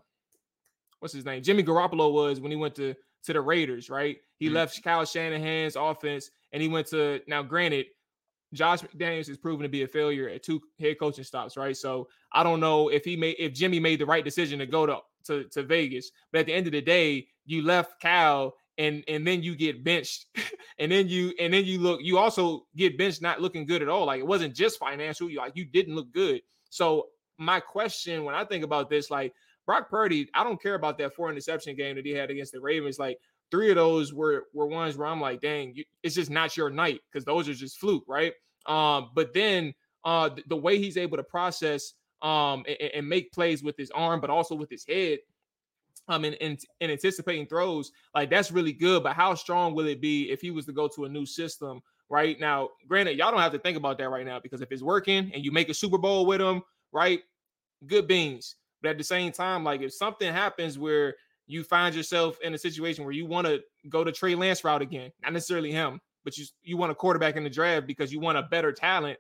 what's 1.00 1.14
his 1.14 1.24
name 1.24 1.42
Jimmy 1.42 1.62
Garoppolo 1.62 2.12
was 2.12 2.40
when 2.40 2.50
he 2.50 2.56
went 2.56 2.74
to 2.76 2.94
to 3.22 3.32
the 3.32 3.40
Raiders, 3.40 3.90
right? 3.90 4.16
He 4.38 4.46
mm-hmm. 4.46 4.54
left 4.54 4.82
Kyle 4.82 5.04
Shanahan's 5.04 5.76
offense 5.76 6.30
and 6.52 6.62
he 6.62 6.68
went 6.68 6.86
to 6.88 7.20
now 7.26 7.42
granted 7.42 7.86
Josh 8.52 8.80
McDaniels 8.80 9.28
is 9.28 9.36
proven 9.36 9.62
to 9.62 9.68
be 9.68 9.82
a 9.82 9.88
failure 9.88 10.28
at 10.28 10.42
two 10.42 10.60
head 10.78 10.98
coaching 10.98 11.24
stops, 11.24 11.56
right? 11.56 11.76
So 11.76 12.08
I 12.32 12.42
don't 12.42 12.60
know 12.60 12.88
if 12.88 13.04
he 13.04 13.16
made 13.16 13.36
if 13.38 13.52
Jimmy 13.52 13.78
made 13.78 14.00
the 14.00 14.06
right 14.06 14.24
decision 14.24 14.58
to 14.58 14.66
go 14.66 14.86
to 14.86 14.98
to, 15.26 15.44
to 15.44 15.62
Vegas. 15.62 16.10
But 16.32 16.40
at 16.40 16.46
the 16.46 16.54
end 16.54 16.66
of 16.66 16.72
the 16.72 16.80
day, 16.80 17.28
you 17.44 17.62
left 17.62 18.00
Cal 18.00 18.54
and 18.78 19.04
and 19.06 19.26
then 19.26 19.42
you 19.42 19.54
get 19.54 19.84
benched 19.84 20.26
and 20.78 20.90
then 20.90 21.06
you 21.06 21.32
and 21.38 21.52
then 21.52 21.64
you 21.64 21.78
look 21.78 22.00
you 22.02 22.18
also 22.18 22.66
get 22.76 22.96
benched 22.96 23.22
not 23.22 23.40
looking 23.40 23.66
good 23.66 23.82
at 23.82 23.88
all 23.88 24.06
like 24.06 24.20
it 24.20 24.26
wasn't 24.26 24.54
just 24.54 24.78
financial 24.78 25.28
you 25.28 25.38
like 25.38 25.52
you 25.54 25.64
didn't 25.64 25.94
look 25.94 26.10
good 26.12 26.40
so 26.70 27.08
my 27.36 27.60
question 27.60 28.24
when 28.24 28.34
i 28.34 28.44
think 28.44 28.64
about 28.64 28.88
this 28.88 29.10
like 29.10 29.34
brock 29.70 29.88
purdy 29.90 30.28
i 30.34 30.42
don't 30.42 30.62
care 30.62 30.74
about 30.74 30.98
that 30.98 31.14
four 31.14 31.30
interception 31.30 31.76
game 31.76 31.96
that 31.96 32.04
he 32.04 32.12
had 32.12 32.30
against 32.30 32.52
the 32.52 32.60
ravens 32.60 32.98
like 32.98 33.18
three 33.50 33.70
of 33.70 33.76
those 33.76 34.12
were 34.12 34.46
were 34.52 34.66
ones 34.66 34.96
where 34.96 35.06
i'm 35.06 35.20
like 35.20 35.40
dang 35.40 35.72
you, 35.74 35.84
it's 36.02 36.14
just 36.14 36.30
not 36.30 36.56
your 36.56 36.70
night 36.70 37.00
because 37.10 37.24
those 37.24 37.48
are 37.48 37.54
just 37.54 37.78
fluke 37.78 38.04
right 38.08 38.32
um 38.66 39.10
but 39.14 39.32
then 39.32 39.72
uh 40.04 40.28
the, 40.28 40.42
the 40.48 40.56
way 40.56 40.78
he's 40.78 40.96
able 40.96 41.16
to 41.16 41.22
process 41.22 41.94
um, 42.22 42.64
and, 42.68 42.90
and, 42.94 43.08
make 43.08 43.32
plays 43.32 43.62
with 43.62 43.76
his 43.76 43.90
arm, 43.92 44.20
but 44.20 44.30
also 44.30 44.54
with 44.54 44.70
his 44.70 44.84
head. 44.86 45.18
Um, 46.08 46.24
and, 46.24 46.36
and, 46.40 46.58
and 46.80 46.90
anticipating 46.90 47.46
throws, 47.46 47.92
like 48.14 48.30
that's 48.30 48.50
really 48.50 48.72
good. 48.72 49.02
But 49.04 49.14
how 49.14 49.34
strong 49.34 49.74
will 49.74 49.86
it 49.86 50.00
be 50.00 50.30
if 50.30 50.40
he 50.40 50.50
was 50.50 50.66
to 50.66 50.72
go 50.72 50.88
to 50.88 51.04
a 51.04 51.08
new 51.08 51.24
system 51.24 51.80
right 52.08 52.38
now? 52.40 52.70
Granted, 52.88 53.16
y'all 53.16 53.30
don't 53.30 53.40
have 53.40 53.52
to 53.52 53.60
think 53.60 53.76
about 53.76 53.96
that 53.98 54.10
right 54.10 54.26
now 54.26 54.40
because 54.40 54.60
if 54.60 54.72
it's 54.72 54.82
working 54.82 55.30
and 55.32 55.44
you 55.44 55.52
make 55.52 55.68
a 55.68 55.74
Super 55.74 55.98
Bowl 55.98 56.26
with 56.26 56.40
him, 56.40 56.62
right? 56.90 57.20
Good 57.86 58.08
beans. 58.08 58.56
But 58.82 58.90
at 58.90 58.98
the 58.98 59.04
same 59.04 59.32
time, 59.32 59.64
like 59.64 59.80
if 59.82 59.92
something 59.92 60.32
happens 60.32 60.78
where 60.78 61.14
you 61.46 61.64
find 61.64 61.94
yourself 61.94 62.38
in 62.42 62.54
a 62.54 62.58
situation 62.58 63.04
where 63.04 63.12
you 63.12 63.26
want 63.26 63.46
to 63.46 63.60
go 63.88 64.04
to 64.04 64.12
Trey 64.12 64.34
Lance 64.34 64.62
route 64.64 64.82
again, 64.82 65.10
not 65.22 65.32
necessarily 65.32 65.72
him, 65.72 66.00
but 66.24 66.36
you 66.38 66.46
you 66.62 66.76
want 66.76 66.92
a 66.92 66.94
quarterback 66.94 67.36
in 67.36 67.44
the 67.44 67.50
draft 67.50 67.86
because 67.86 68.12
you 68.12 68.20
want 68.20 68.38
a 68.38 68.42
better 68.42 68.72
talent 68.72 69.18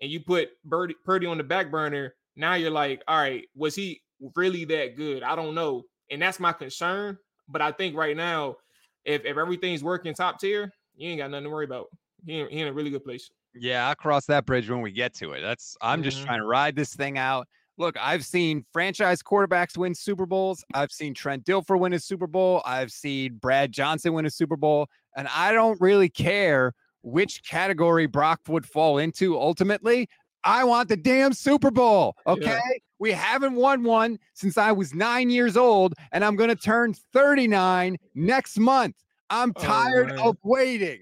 and 0.00 0.10
you 0.10 0.20
put 0.20 0.50
Birdie, 0.64 0.94
Purdy 1.04 1.26
on 1.26 1.38
the 1.38 1.44
back 1.44 1.70
burner, 1.70 2.14
now 2.36 2.54
you're 2.54 2.70
like, 2.70 3.02
all 3.08 3.18
right, 3.18 3.44
was 3.54 3.74
he 3.74 4.00
really 4.36 4.64
that 4.66 4.96
good? 4.96 5.22
I 5.22 5.34
don't 5.36 5.54
know. 5.54 5.84
And 6.10 6.22
that's 6.22 6.40
my 6.40 6.52
concern. 6.52 7.18
But 7.48 7.62
I 7.62 7.72
think 7.72 7.96
right 7.96 8.16
now, 8.16 8.56
if, 9.04 9.24
if 9.24 9.36
everything's 9.36 9.82
working 9.82 10.14
top 10.14 10.38
tier, 10.38 10.72
you 10.94 11.08
ain't 11.08 11.18
got 11.18 11.30
nothing 11.30 11.44
to 11.44 11.50
worry 11.50 11.64
about. 11.64 11.86
He 12.24 12.38
in, 12.40 12.48
he 12.48 12.60
in 12.60 12.68
a 12.68 12.72
really 12.72 12.90
good 12.90 13.04
place. 13.04 13.30
Yeah, 13.54 13.88
I'll 13.88 13.94
cross 13.94 14.26
that 14.26 14.44
bridge 14.44 14.68
when 14.68 14.82
we 14.82 14.92
get 14.92 15.14
to 15.14 15.32
it. 15.32 15.40
That's 15.40 15.76
I'm 15.80 16.02
just 16.02 16.18
Mhm. 16.18 16.24
trying 16.24 16.40
to 16.40 16.46
ride 16.46 16.76
this 16.76 16.94
thing 16.94 17.18
out. 17.18 17.48
Look, 17.78 17.96
I've 18.00 18.24
seen 18.24 18.64
franchise 18.72 19.22
quarterbacks 19.22 19.76
win 19.78 19.94
Super 19.94 20.26
Bowls. 20.26 20.64
I've 20.74 20.90
seen 20.90 21.14
Trent 21.14 21.44
Dilfer 21.44 21.78
win 21.78 21.92
a 21.92 22.00
Super 22.00 22.26
Bowl. 22.26 22.60
I've 22.66 22.90
seen 22.90 23.36
Brad 23.36 23.70
Johnson 23.72 24.12
win 24.12 24.26
a 24.26 24.30
Super 24.30 24.56
Bowl. 24.56 24.88
And 25.16 25.28
I 25.28 25.52
don't 25.52 25.80
really 25.80 26.08
care 26.08 26.74
which 27.02 27.42
category 27.48 28.06
Brock 28.06 28.40
would 28.48 28.66
fall 28.66 28.98
into 28.98 29.38
ultimately. 29.38 30.08
I 30.44 30.64
want 30.64 30.88
the 30.88 30.96
damn 30.96 31.32
Super 31.32 31.70
Bowl. 31.70 32.16
Okay. 32.26 32.58
We 32.98 33.12
haven't 33.12 33.54
won 33.54 33.84
one 33.84 34.18
since 34.34 34.58
I 34.58 34.72
was 34.72 34.92
nine 34.92 35.30
years 35.30 35.56
old, 35.56 35.94
and 36.10 36.24
I'm 36.24 36.34
going 36.34 36.48
to 36.50 36.56
turn 36.56 36.94
39 37.12 37.96
next 38.16 38.58
month. 38.58 38.96
I'm 39.30 39.52
Oh, 39.56 39.60
tired 39.62 40.08
man. 40.08 40.18
of 40.18 40.36
waiting. 40.42 40.98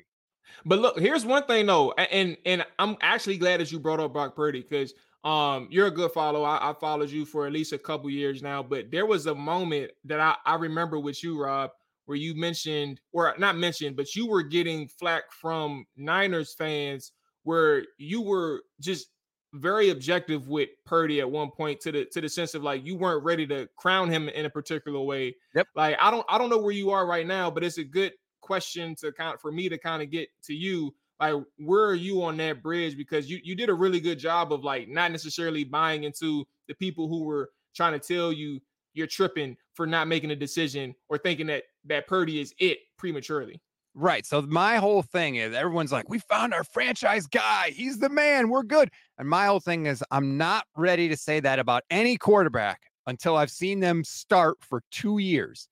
But 0.66 0.80
look, 0.80 0.98
here's 0.98 1.24
one 1.24 1.44
thing 1.44 1.66
though, 1.66 1.92
and 1.92 2.36
and 2.44 2.66
I'm 2.78 2.96
actually 3.00 3.38
glad 3.38 3.60
that 3.60 3.70
you 3.70 3.78
brought 3.78 4.00
up 4.00 4.12
Brock 4.12 4.34
Purdy 4.34 4.62
because 4.68 4.94
um 5.26 5.66
you're 5.70 5.88
a 5.88 5.90
good 5.90 6.12
follow. 6.12 6.44
I, 6.44 6.70
I 6.70 6.72
followed 6.74 7.10
you 7.10 7.24
for 7.24 7.46
at 7.46 7.52
least 7.52 7.72
a 7.72 7.78
couple 7.78 8.08
years 8.10 8.42
now, 8.42 8.62
but 8.62 8.90
there 8.90 9.06
was 9.06 9.26
a 9.26 9.34
moment 9.34 9.90
that 10.04 10.20
I, 10.20 10.36
I 10.44 10.54
remember 10.54 10.98
with 10.98 11.22
you, 11.22 11.42
Rob, 11.42 11.70
where 12.04 12.16
you 12.16 12.34
mentioned, 12.34 13.00
or 13.12 13.34
not 13.38 13.56
mentioned, 13.56 13.96
but 13.96 14.14
you 14.14 14.26
were 14.26 14.42
getting 14.42 14.88
flack 14.88 15.24
from 15.32 15.84
Niners 15.96 16.54
fans 16.54 17.12
where 17.42 17.84
you 17.98 18.22
were 18.22 18.62
just 18.80 19.08
very 19.54 19.90
objective 19.90 20.48
with 20.48 20.68
Purdy 20.84 21.20
at 21.20 21.30
one 21.30 21.50
point 21.50 21.80
to 21.80 21.92
the 21.92 22.04
to 22.06 22.20
the 22.20 22.28
sense 22.28 22.54
of 22.54 22.62
like 22.62 22.84
you 22.84 22.96
weren't 22.96 23.24
ready 23.24 23.46
to 23.46 23.68
crown 23.76 24.10
him 24.10 24.28
in 24.28 24.46
a 24.46 24.50
particular 24.50 25.00
way. 25.00 25.34
Yep. 25.54 25.66
Like 25.74 25.96
I 26.00 26.10
don't 26.10 26.26
I 26.28 26.38
don't 26.38 26.50
know 26.50 26.58
where 26.58 26.72
you 26.72 26.90
are 26.90 27.06
right 27.06 27.26
now, 27.26 27.50
but 27.50 27.64
it's 27.64 27.78
a 27.78 27.84
good 27.84 28.12
question 28.40 28.94
to 28.96 29.12
kind 29.12 29.34
of 29.34 29.40
for 29.40 29.50
me 29.50 29.68
to 29.68 29.78
kind 29.78 30.02
of 30.02 30.10
get 30.10 30.28
to 30.44 30.54
you. 30.54 30.94
Like 31.20 31.34
where 31.58 31.84
are 31.84 31.94
you 31.94 32.22
on 32.22 32.36
that 32.38 32.62
bridge? 32.62 32.96
Because 32.96 33.30
you 33.30 33.40
you 33.42 33.54
did 33.54 33.68
a 33.68 33.74
really 33.74 34.00
good 34.00 34.18
job 34.18 34.52
of 34.52 34.64
like 34.64 34.88
not 34.88 35.12
necessarily 35.12 35.64
buying 35.64 36.04
into 36.04 36.46
the 36.68 36.74
people 36.74 37.08
who 37.08 37.24
were 37.24 37.50
trying 37.74 37.98
to 37.98 37.98
tell 37.98 38.32
you 38.32 38.60
you're 38.94 39.06
tripping 39.06 39.56
for 39.74 39.86
not 39.86 40.08
making 40.08 40.30
a 40.30 40.36
decision 40.36 40.94
or 41.08 41.18
thinking 41.18 41.46
that 41.46 41.64
that 41.84 42.06
Purdy 42.06 42.40
is 42.40 42.54
it 42.58 42.78
prematurely. 42.98 43.60
Right. 43.94 44.26
So 44.26 44.42
my 44.42 44.76
whole 44.76 45.00
thing 45.00 45.36
is 45.36 45.54
everyone's 45.54 45.90
like, 45.90 46.10
we 46.10 46.18
found 46.18 46.52
our 46.52 46.64
franchise 46.64 47.26
guy. 47.26 47.70
He's 47.74 47.98
the 47.98 48.10
man. 48.10 48.50
We're 48.50 48.62
good. 48.62 48.90
And 49.16 49.26
my 49.26 49.46
whole 49.46 49.60
thing 49.60 49.86
is 49.86 50.04
I'm 50.10 50.36
not 50.36 50.66
ready 50.76 51.08
to 51.08 51.16
say 51.16 51.40
that 51.40 51.58
about 51.58 51.82
any 51.90 52.18
quarterback 52.18 52.82
until 53.06 53.36
I've 53.36 53.50
seen 53.50 53.80
them 53.80 54.04
start 54.04 54.58
for 54.60 54.82
two 54.90 55.16
years. 55.16 55.68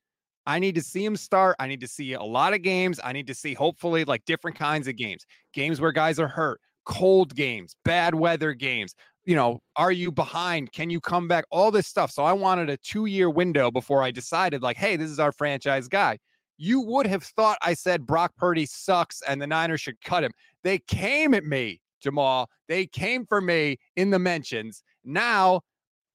I 0.46 0.58
need 0.58 0.74
to 0.74 0.82
see 0.82 1.04
him 1.04 1.16
start. 1.16 1.56
I 1.58 1.66
need 1.66 1.80
to 1.80 1.88
see 1.88 2.12
a 2.12 2.22
lot 2.22 2.54
of 2.54 2.62
games. 2.62 3.00
I 3.02 3.12
need 3.12 3.26
to 3.28 3.34
see 3.34 3.54
hopefully 3.54 4.04
like 4.04 4.24
different 4.24 4.58
kinds 4.58 4.88
of 4.88 4.96
games, 4.96 5.26
games 5.52 5.80
where 5.80 5.92
guys 5.92 6.18
are 6.18 6.28
hurt, 6.28 6.60
cold 6.84 7.34
games, 7.34 7.76
bad 7.84 8.14
weather 8.14 8.52
games. 8.52 8.94
You 9.24 9.36
know, 9.36 9.62
are 9.76 9.92
you 9.92 10.12
behind? 10.12 10.72
Can 10.72 10.90
you 10.90 11.00
come 11.00 11.28
back? 11.28 11.46
All 11.50 11.70
this 11.70 11.86
stuff. 11.86 12.10
So 12.10 12.24
I 12.24 12.32
wanted 12.32 12.68
a 12.68 12.76
two 12.76 13.06
year 13.06 13.30
window 13.30 13.70
before 13.70 14.02
I 14.02 14.10
decided, 14.10 14.62
like, 14.62 14.76
hey, 14.76 14.96
this 14.96 15.10
is 15.10 15.18
our 15.18 15.32
franchise 15.32 15.88
guy 15.88 16.18
you 16.56 16.80
would 16.80 17.06
have 17.06 17.22
thought 17.22 17.58
I 17.62 17.74
said 17.74 18.06
Brock 18.06 18.32
Purdy 18.36 18.66
sucks 18.66 19.22
and 19.26 19.40
the 19.40 19.46
Niners 19.46 19.80
should 19.80 20.00
cut 20.00 20.24
him. 20.24 20.32
They 20.62 20.78
came 20.78 21.34
at 21.34 21.44
me, 21.44 21.80
Jamual. 22.04 22.46
They 22.68 22.86
came 22.86 23.26
for 23.26 23.40
me 23.40 23.78
in 23.96 24.10
the 24.10 24.18
mentions. 24.18 24.82
Now, 25.04 25.62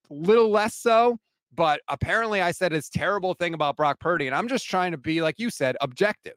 a 0.10 0.13
little 0.13 0.50
less 0.50 0.76
so, 0.76 1.20
but 1.53 1.81
apparently 1.88 2.41
I 2.41 2.51
said 2.51 2.71
this 2.71 2.89
terrible 2.89 3.33
thing 3.33 3.53
about 3.53 3.75
Brock 3.75 3.99
Purdy, 3.99 4.27
and 4.27 4.35
I'm 4.35 4.47
just 4.47 4.67
trying 4.67 4.91
to 4.91 4.97
be, 4.97 5.21
like 5.21 5.39
you 5.39 5.49
said, 5.49 5.75
objective. 5.81 6.35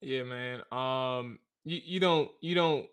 Yeah, 0.00 0.22
man. 0.22 0.62
Um, 0.72 1.38
you, 1.64 1.80
you 1.84 2.00
don't 2.00 2.30
you 2.40 2.54
don't. 2.54 2.86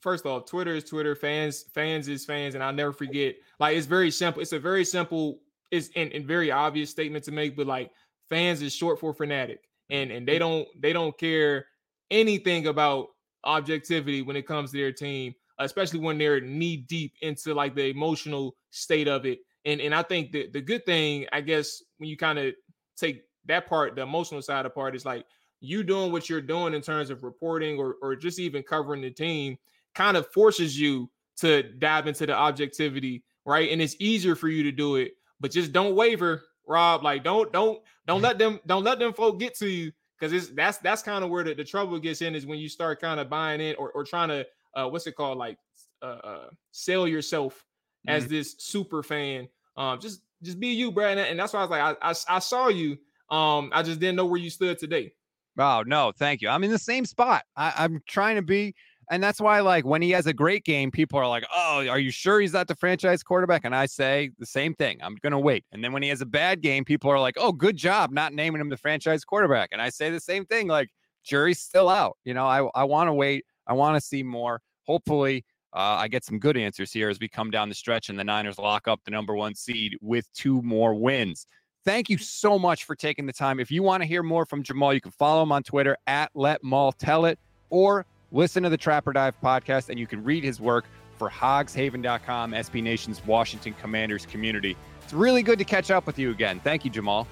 First 0.00 0.26
off, 0.26 0.46
Twitter 0.46 0.74
is 0.74 0.84
Twitter. 0.84 1.16
Fans 1.16 1.64
fans 1.74 2.08
is 2.08 2.24
fans, 2.24 2.54
and 2.54 2.62
I'll 2.62 2.72
never 2.72 2.92
forget. 2.92 3.36
Like 3.58 3.76
it's 3.76 3.86
very 3.86 4.10
simple. 4.10 4.42
It's 4.42 4.52
a 4.52 4.58
very 4.58 4.84
simple, 4.84 5.40
it's 5.70 5.90
and, 5.96 6.12
and 6.12 6.24
very 6.24 6.50
obvious 6.50 6.90
statement 6.90 7.24
to 7.24 7.32
make. 7.32 7.56
But 7.56 7.66
like 7.66 7.90
fans 8.28 8.62
is 8.62 8.74
short 8.74 9.00
for 9.00 9.12
fanatic, 9.12 9.60
and 9.90 10.10
and 10.10 10.26
they 10.26 10.38
don't 10.38 10.68
they 10.80 10.92
don't 10.92 11.16
care 11.18 11.66
anything 12.10 12.68
about 12.68 13.08
objectivity 13.44 14.22
when 14.22 14.36
it 14.36 14.46
comes 14.46 14.70
to 14.70 14.76
their 14.76 14.92
team, 14.92 15.34
especially 15.58 16.00
when 16.00 16.18
they're 16.18 16.40
knee 16.40 16.76
deep 16.76 17.14
into 17.22 17.54
like 17.54 17.74
the 17.74 17.86
emotional 17.86 18.54
state 18.70 19.08
of 19.08 19.26
it. 19.26 19.40
And 19.66 19.80
and 19.80 19.94
I 19.94 20.02
think 20.02 20.32
the 20.32 20.48
the 20.50 20.60
good 20.60 20.86
thing, 20.86 21.26
I 21.32 21.42
guess, 21.42 21.82
when 21.98 22.08
you 22.08 22.16
kind 22.16 22.38
of 22.38 22.54
take 22.96 23.24
that 23.46 23.68
part, 23.68 23.96
the 23.96 24.02
emotional 24.02 24.40
side 24.40 24.64
of 24.64 24.74
part 24.74 24.94
is 24.96 25.04
like 25.04 25.26
you 25.60 25.82
doing 25.82 26.12
what 26.12 26.30
you're 26.30 26.40
doing 26.40 26.72
in 26.72 26.80
terms 26.80 27.10
of 27.10 27.24
reporting 27.24 27.78
or 27.78 27.96
or 28.00 28.16
just 28.16 28.38
even 28.38 28.62
covering 28.62 29.02
the 29.02 29.10
team 29.10 29.58
kind 29.94 30.16
of 30.16 30.30
forces 30.32 30.78
you 30.78 31.10
to 31.38 31.62
dive 31.62 32.06
into 32.06 32.26
the 32.26 32.34
objectivity, 32.34 33.24
right? 33.44 33.70
And 33.70 33.82
it's 33.82 33.96
easier 33.98 34.36
for 34.36 34.48
you 34.48 34.62
to 34.62 34.72
do 34.72 34.96
it, 34.96 35.12
but 35.40 35.50
just 35.50 35.72
don't 35.72 35.96
waver, 35.96 36.44
Rob. 36.66 37.02
Like 37.02 37.24
don't 37.24 37.52
don't 37.52 37.80
don't 38.06 38.22
let 38.22 38.38
them 38.38 38.60
don't 38.66 38.84
let 38.84 38.98
them 38.98 39.12
folk 39.12 39.40
get 39.40 39.56
to 39.58 39.68
you 39.68 39.92
because 40.18 40.32
it's 40.32 40.48
that's 40.54 40.78
that's 40.78 41.02
kind 41.02 41.24
of 41.24 41.30
where 41.30 41.44
the, 41.44 41.54
the 41.54 41.64
trouble 41.64 41.98
gets 41.98 42.22
in 42.22 42.34
is 42.34 42.46
when 42.46 42.58
you 42.58 42.68
start 42.68 43.00
kind 43.00 43.18
of 43.18 43.28
buying 43.28 43.60
in 43.60 43.74
or, 43.76 43.90
or 43.90 44.04
trying 44.04 44.28
to 44.28 44.46
uh 44.74 44.88
what's 44.88 45.06
it 45.06 45.16
called 45.16 45.38
like 45.38 45.58
uh, 46.02 46.18
uh 46.22 46.48
sell 46.70 47.08
yourself 47.08 47.64
as 48.08 48.26
this 48.28 48.54
super 48.58 49.02
fan. 49.02 49.48
Um, 49.76 50.00
just 50.00 50.22
just 50.42 50.60
be 50.60 50.68
you, 50.68 50.92
Brad, 50.92 51.18
and 51.18 51.38
that's 51.38 51.52
why 51.52 51.60
I 51.60 51.62
was 51.62 51.70
like 51.70 51.98
I, 52.02 52.10
I 52.10 52.14
I 52.36 52.38
saw 52.38 52.68
you. 52.68 52.98
Um, 53.30 53.70
I 53.72 53.82
just 53.82 54.00
didn't 54.00 54.16
know 54.16 54.26
where 54.26 54.40
you 54.40 54.50
stood 54.50 54.78
today. 54.78 55.12
Oh, 55.58 55.82
no, 55.86 56.12
thank 56.16 56.42
you. 56.42 56.48
I'm 56.48 56.62
in 56.64 56.70
the 56.70 56.78
same 56.78 57.04
spot. 57.04 57.44
I, 57.56 57.72
I'm 57.76 58.00
trying 58.06 58.36
to 58.36 58.42
be. 58.42 58.74
And 59.10 59.22
that's 59.22 59.40
why, 59.40 59.60
like, 59.60 59.84
when 59.84 60.02
he 60.02 60.10
has 60.10 60.26
a 60.26 60.32
great 60.32 60.64
game, 60.64 60.90
people 60.90 61.18
are 61.18 61.28
like, 61.28 61.44
oh, 61.54 61.86
are 61.88 61.98
you 61.98 62.10
sure 62.10 62.40
he's 62.40 62.52
not 62.52 62.66
the 62.66 62.74
franchise 62.74 63.22
quarterback? 63.22 63.64
And 63.64 63.74
I 63.74 63.86
say 63.86 64.30
the 64.38 64.46
same 64.46 64.74
thing. 64.74 64.98
I'm 65.00 65.16
to 65.22 65.38
wait. 65.38 65.64
And 65.72 65.82
then 65.82 65.92
when 65.92 66.02
he 66.02 66.08
has 66.08 66.20
a 66.20 66.26
bad 66.26 66.60
game, 66.60 66.84
people 66.84 67.10
are 67.10 67.20
like, 67.20 67.36
oh, 67.38 67.52
good 67.52 67.76
job 67.76 68.10
not 68.10 68.32
naming 68.32 68.60
him 68.60 68.68
the 68.68 68.76
franchise 68.76 69.24
quarterback. 69.24 69.70
And 69.72 69.80
I 69.80 69.90
say 69.90 70.10
the 70.10 70.20
same 70.20 70.44
thing, 70.44 70.66
like, 70.66 70.90
jury's 71.24 71.60
still 71.60 71.88
out. 71.88 72.16
You 72.24 72.34
know, 72.34 72.46
I, 72.46 72.68
I 72.74 72.84
want 72.84 73.08
to 73.08 73.12
wait. 73.12 73.44
I 73.66 73.72
want 73.74 73.96
to 73.96 74.00
see 74.00 74.22
more. 74.22 74.60
Hopefully, 74.86 75.44
uh, 75.76 75.96
I 75.98 76.08
get 76.08 76.24
some 76.24 76.38
good 76.38 76.56
answers 76.56 76.90
here 76.90 77.10
as 77.10 77.20
we 77.20 77.28
come 77.28 77.50
down 77.50 77.68
the 77.68 77.74
stretch 77.74 78.08
and 78.08 78.18
the 78.18 78.24
Niners 78.24 78.58
lock 78.58 78.88
up 78.88 79.00
the 79.04 79.10
number 79.10 79.34
one 79.34 79.54
seed 79.54 79.98
with 80.00 80.32
two 80.32 80.62
more 80.62 80.94
wins. 80.94 81.46
Thank 81.84 82.08
you 82.08 82.16
so 82.16 82.58
much 82.58 82.84
for 82.84 82.96
taking 82.96 83.26
the 83.26 83.32
time. 83.32 83.60
If 83.60 83.70
you 83.70 83.82
want 83.82 84.02
to 84.02 84.08
hear 84.08 84.22
more 84.22 84.46
from 84.46 84.62
Jamual, 84.62 84.94
you 84.94 85.02
can 85.02 85.12
follow 85.12 85.42
him 85.42 85.52
on 85.52 85.62
Twitter 85.62 85.98
at 86.06 86.30
Let 86.34 86.64
Maul 86.64 86.92
Tell 86.92 87.26
It 87.26 87.38
or 87.68 88.06
listen 88.32 88.62
to 88.62 88.70
the 88.70 88.76
Trap 88.78 89.06
or 89.06 89.12
Dive 89.12 89.34
podcast, 89.42 89.90
and 89.90 89.98
you 89.98 90.06
can 90.06 90.24
read 90.24 90.42
his 90.42 90.60
work 90.60 90.86
for 91.18 91.28
hogshaven.com, 91.28 92.52
SB 92.52 92.82
Nation's 92.82 93.24
Washington 93.26 93.74
Commanders 93.80 94.24
community. 94.24 94.76
It's 95.04 95.12
really 95.12 95.42
good 95.42 95.58
to 95.58 95.64
catch 95.64 95.90
up 95.90 96.06
with 96.06 96.18
you 96.18 96.30
again. 96.30 96.58
Thank 96.64 96.84
you, 96.86 96.90
Jamual. 96.90 97.26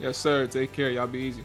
Yes, 0.00 0.18
sir. 0.18 0.48
Take 0.48 0.72
care. 0.72 0.90
Y'all 0.90 1.06
be 1.06 1.20
easy. 1.20 1.44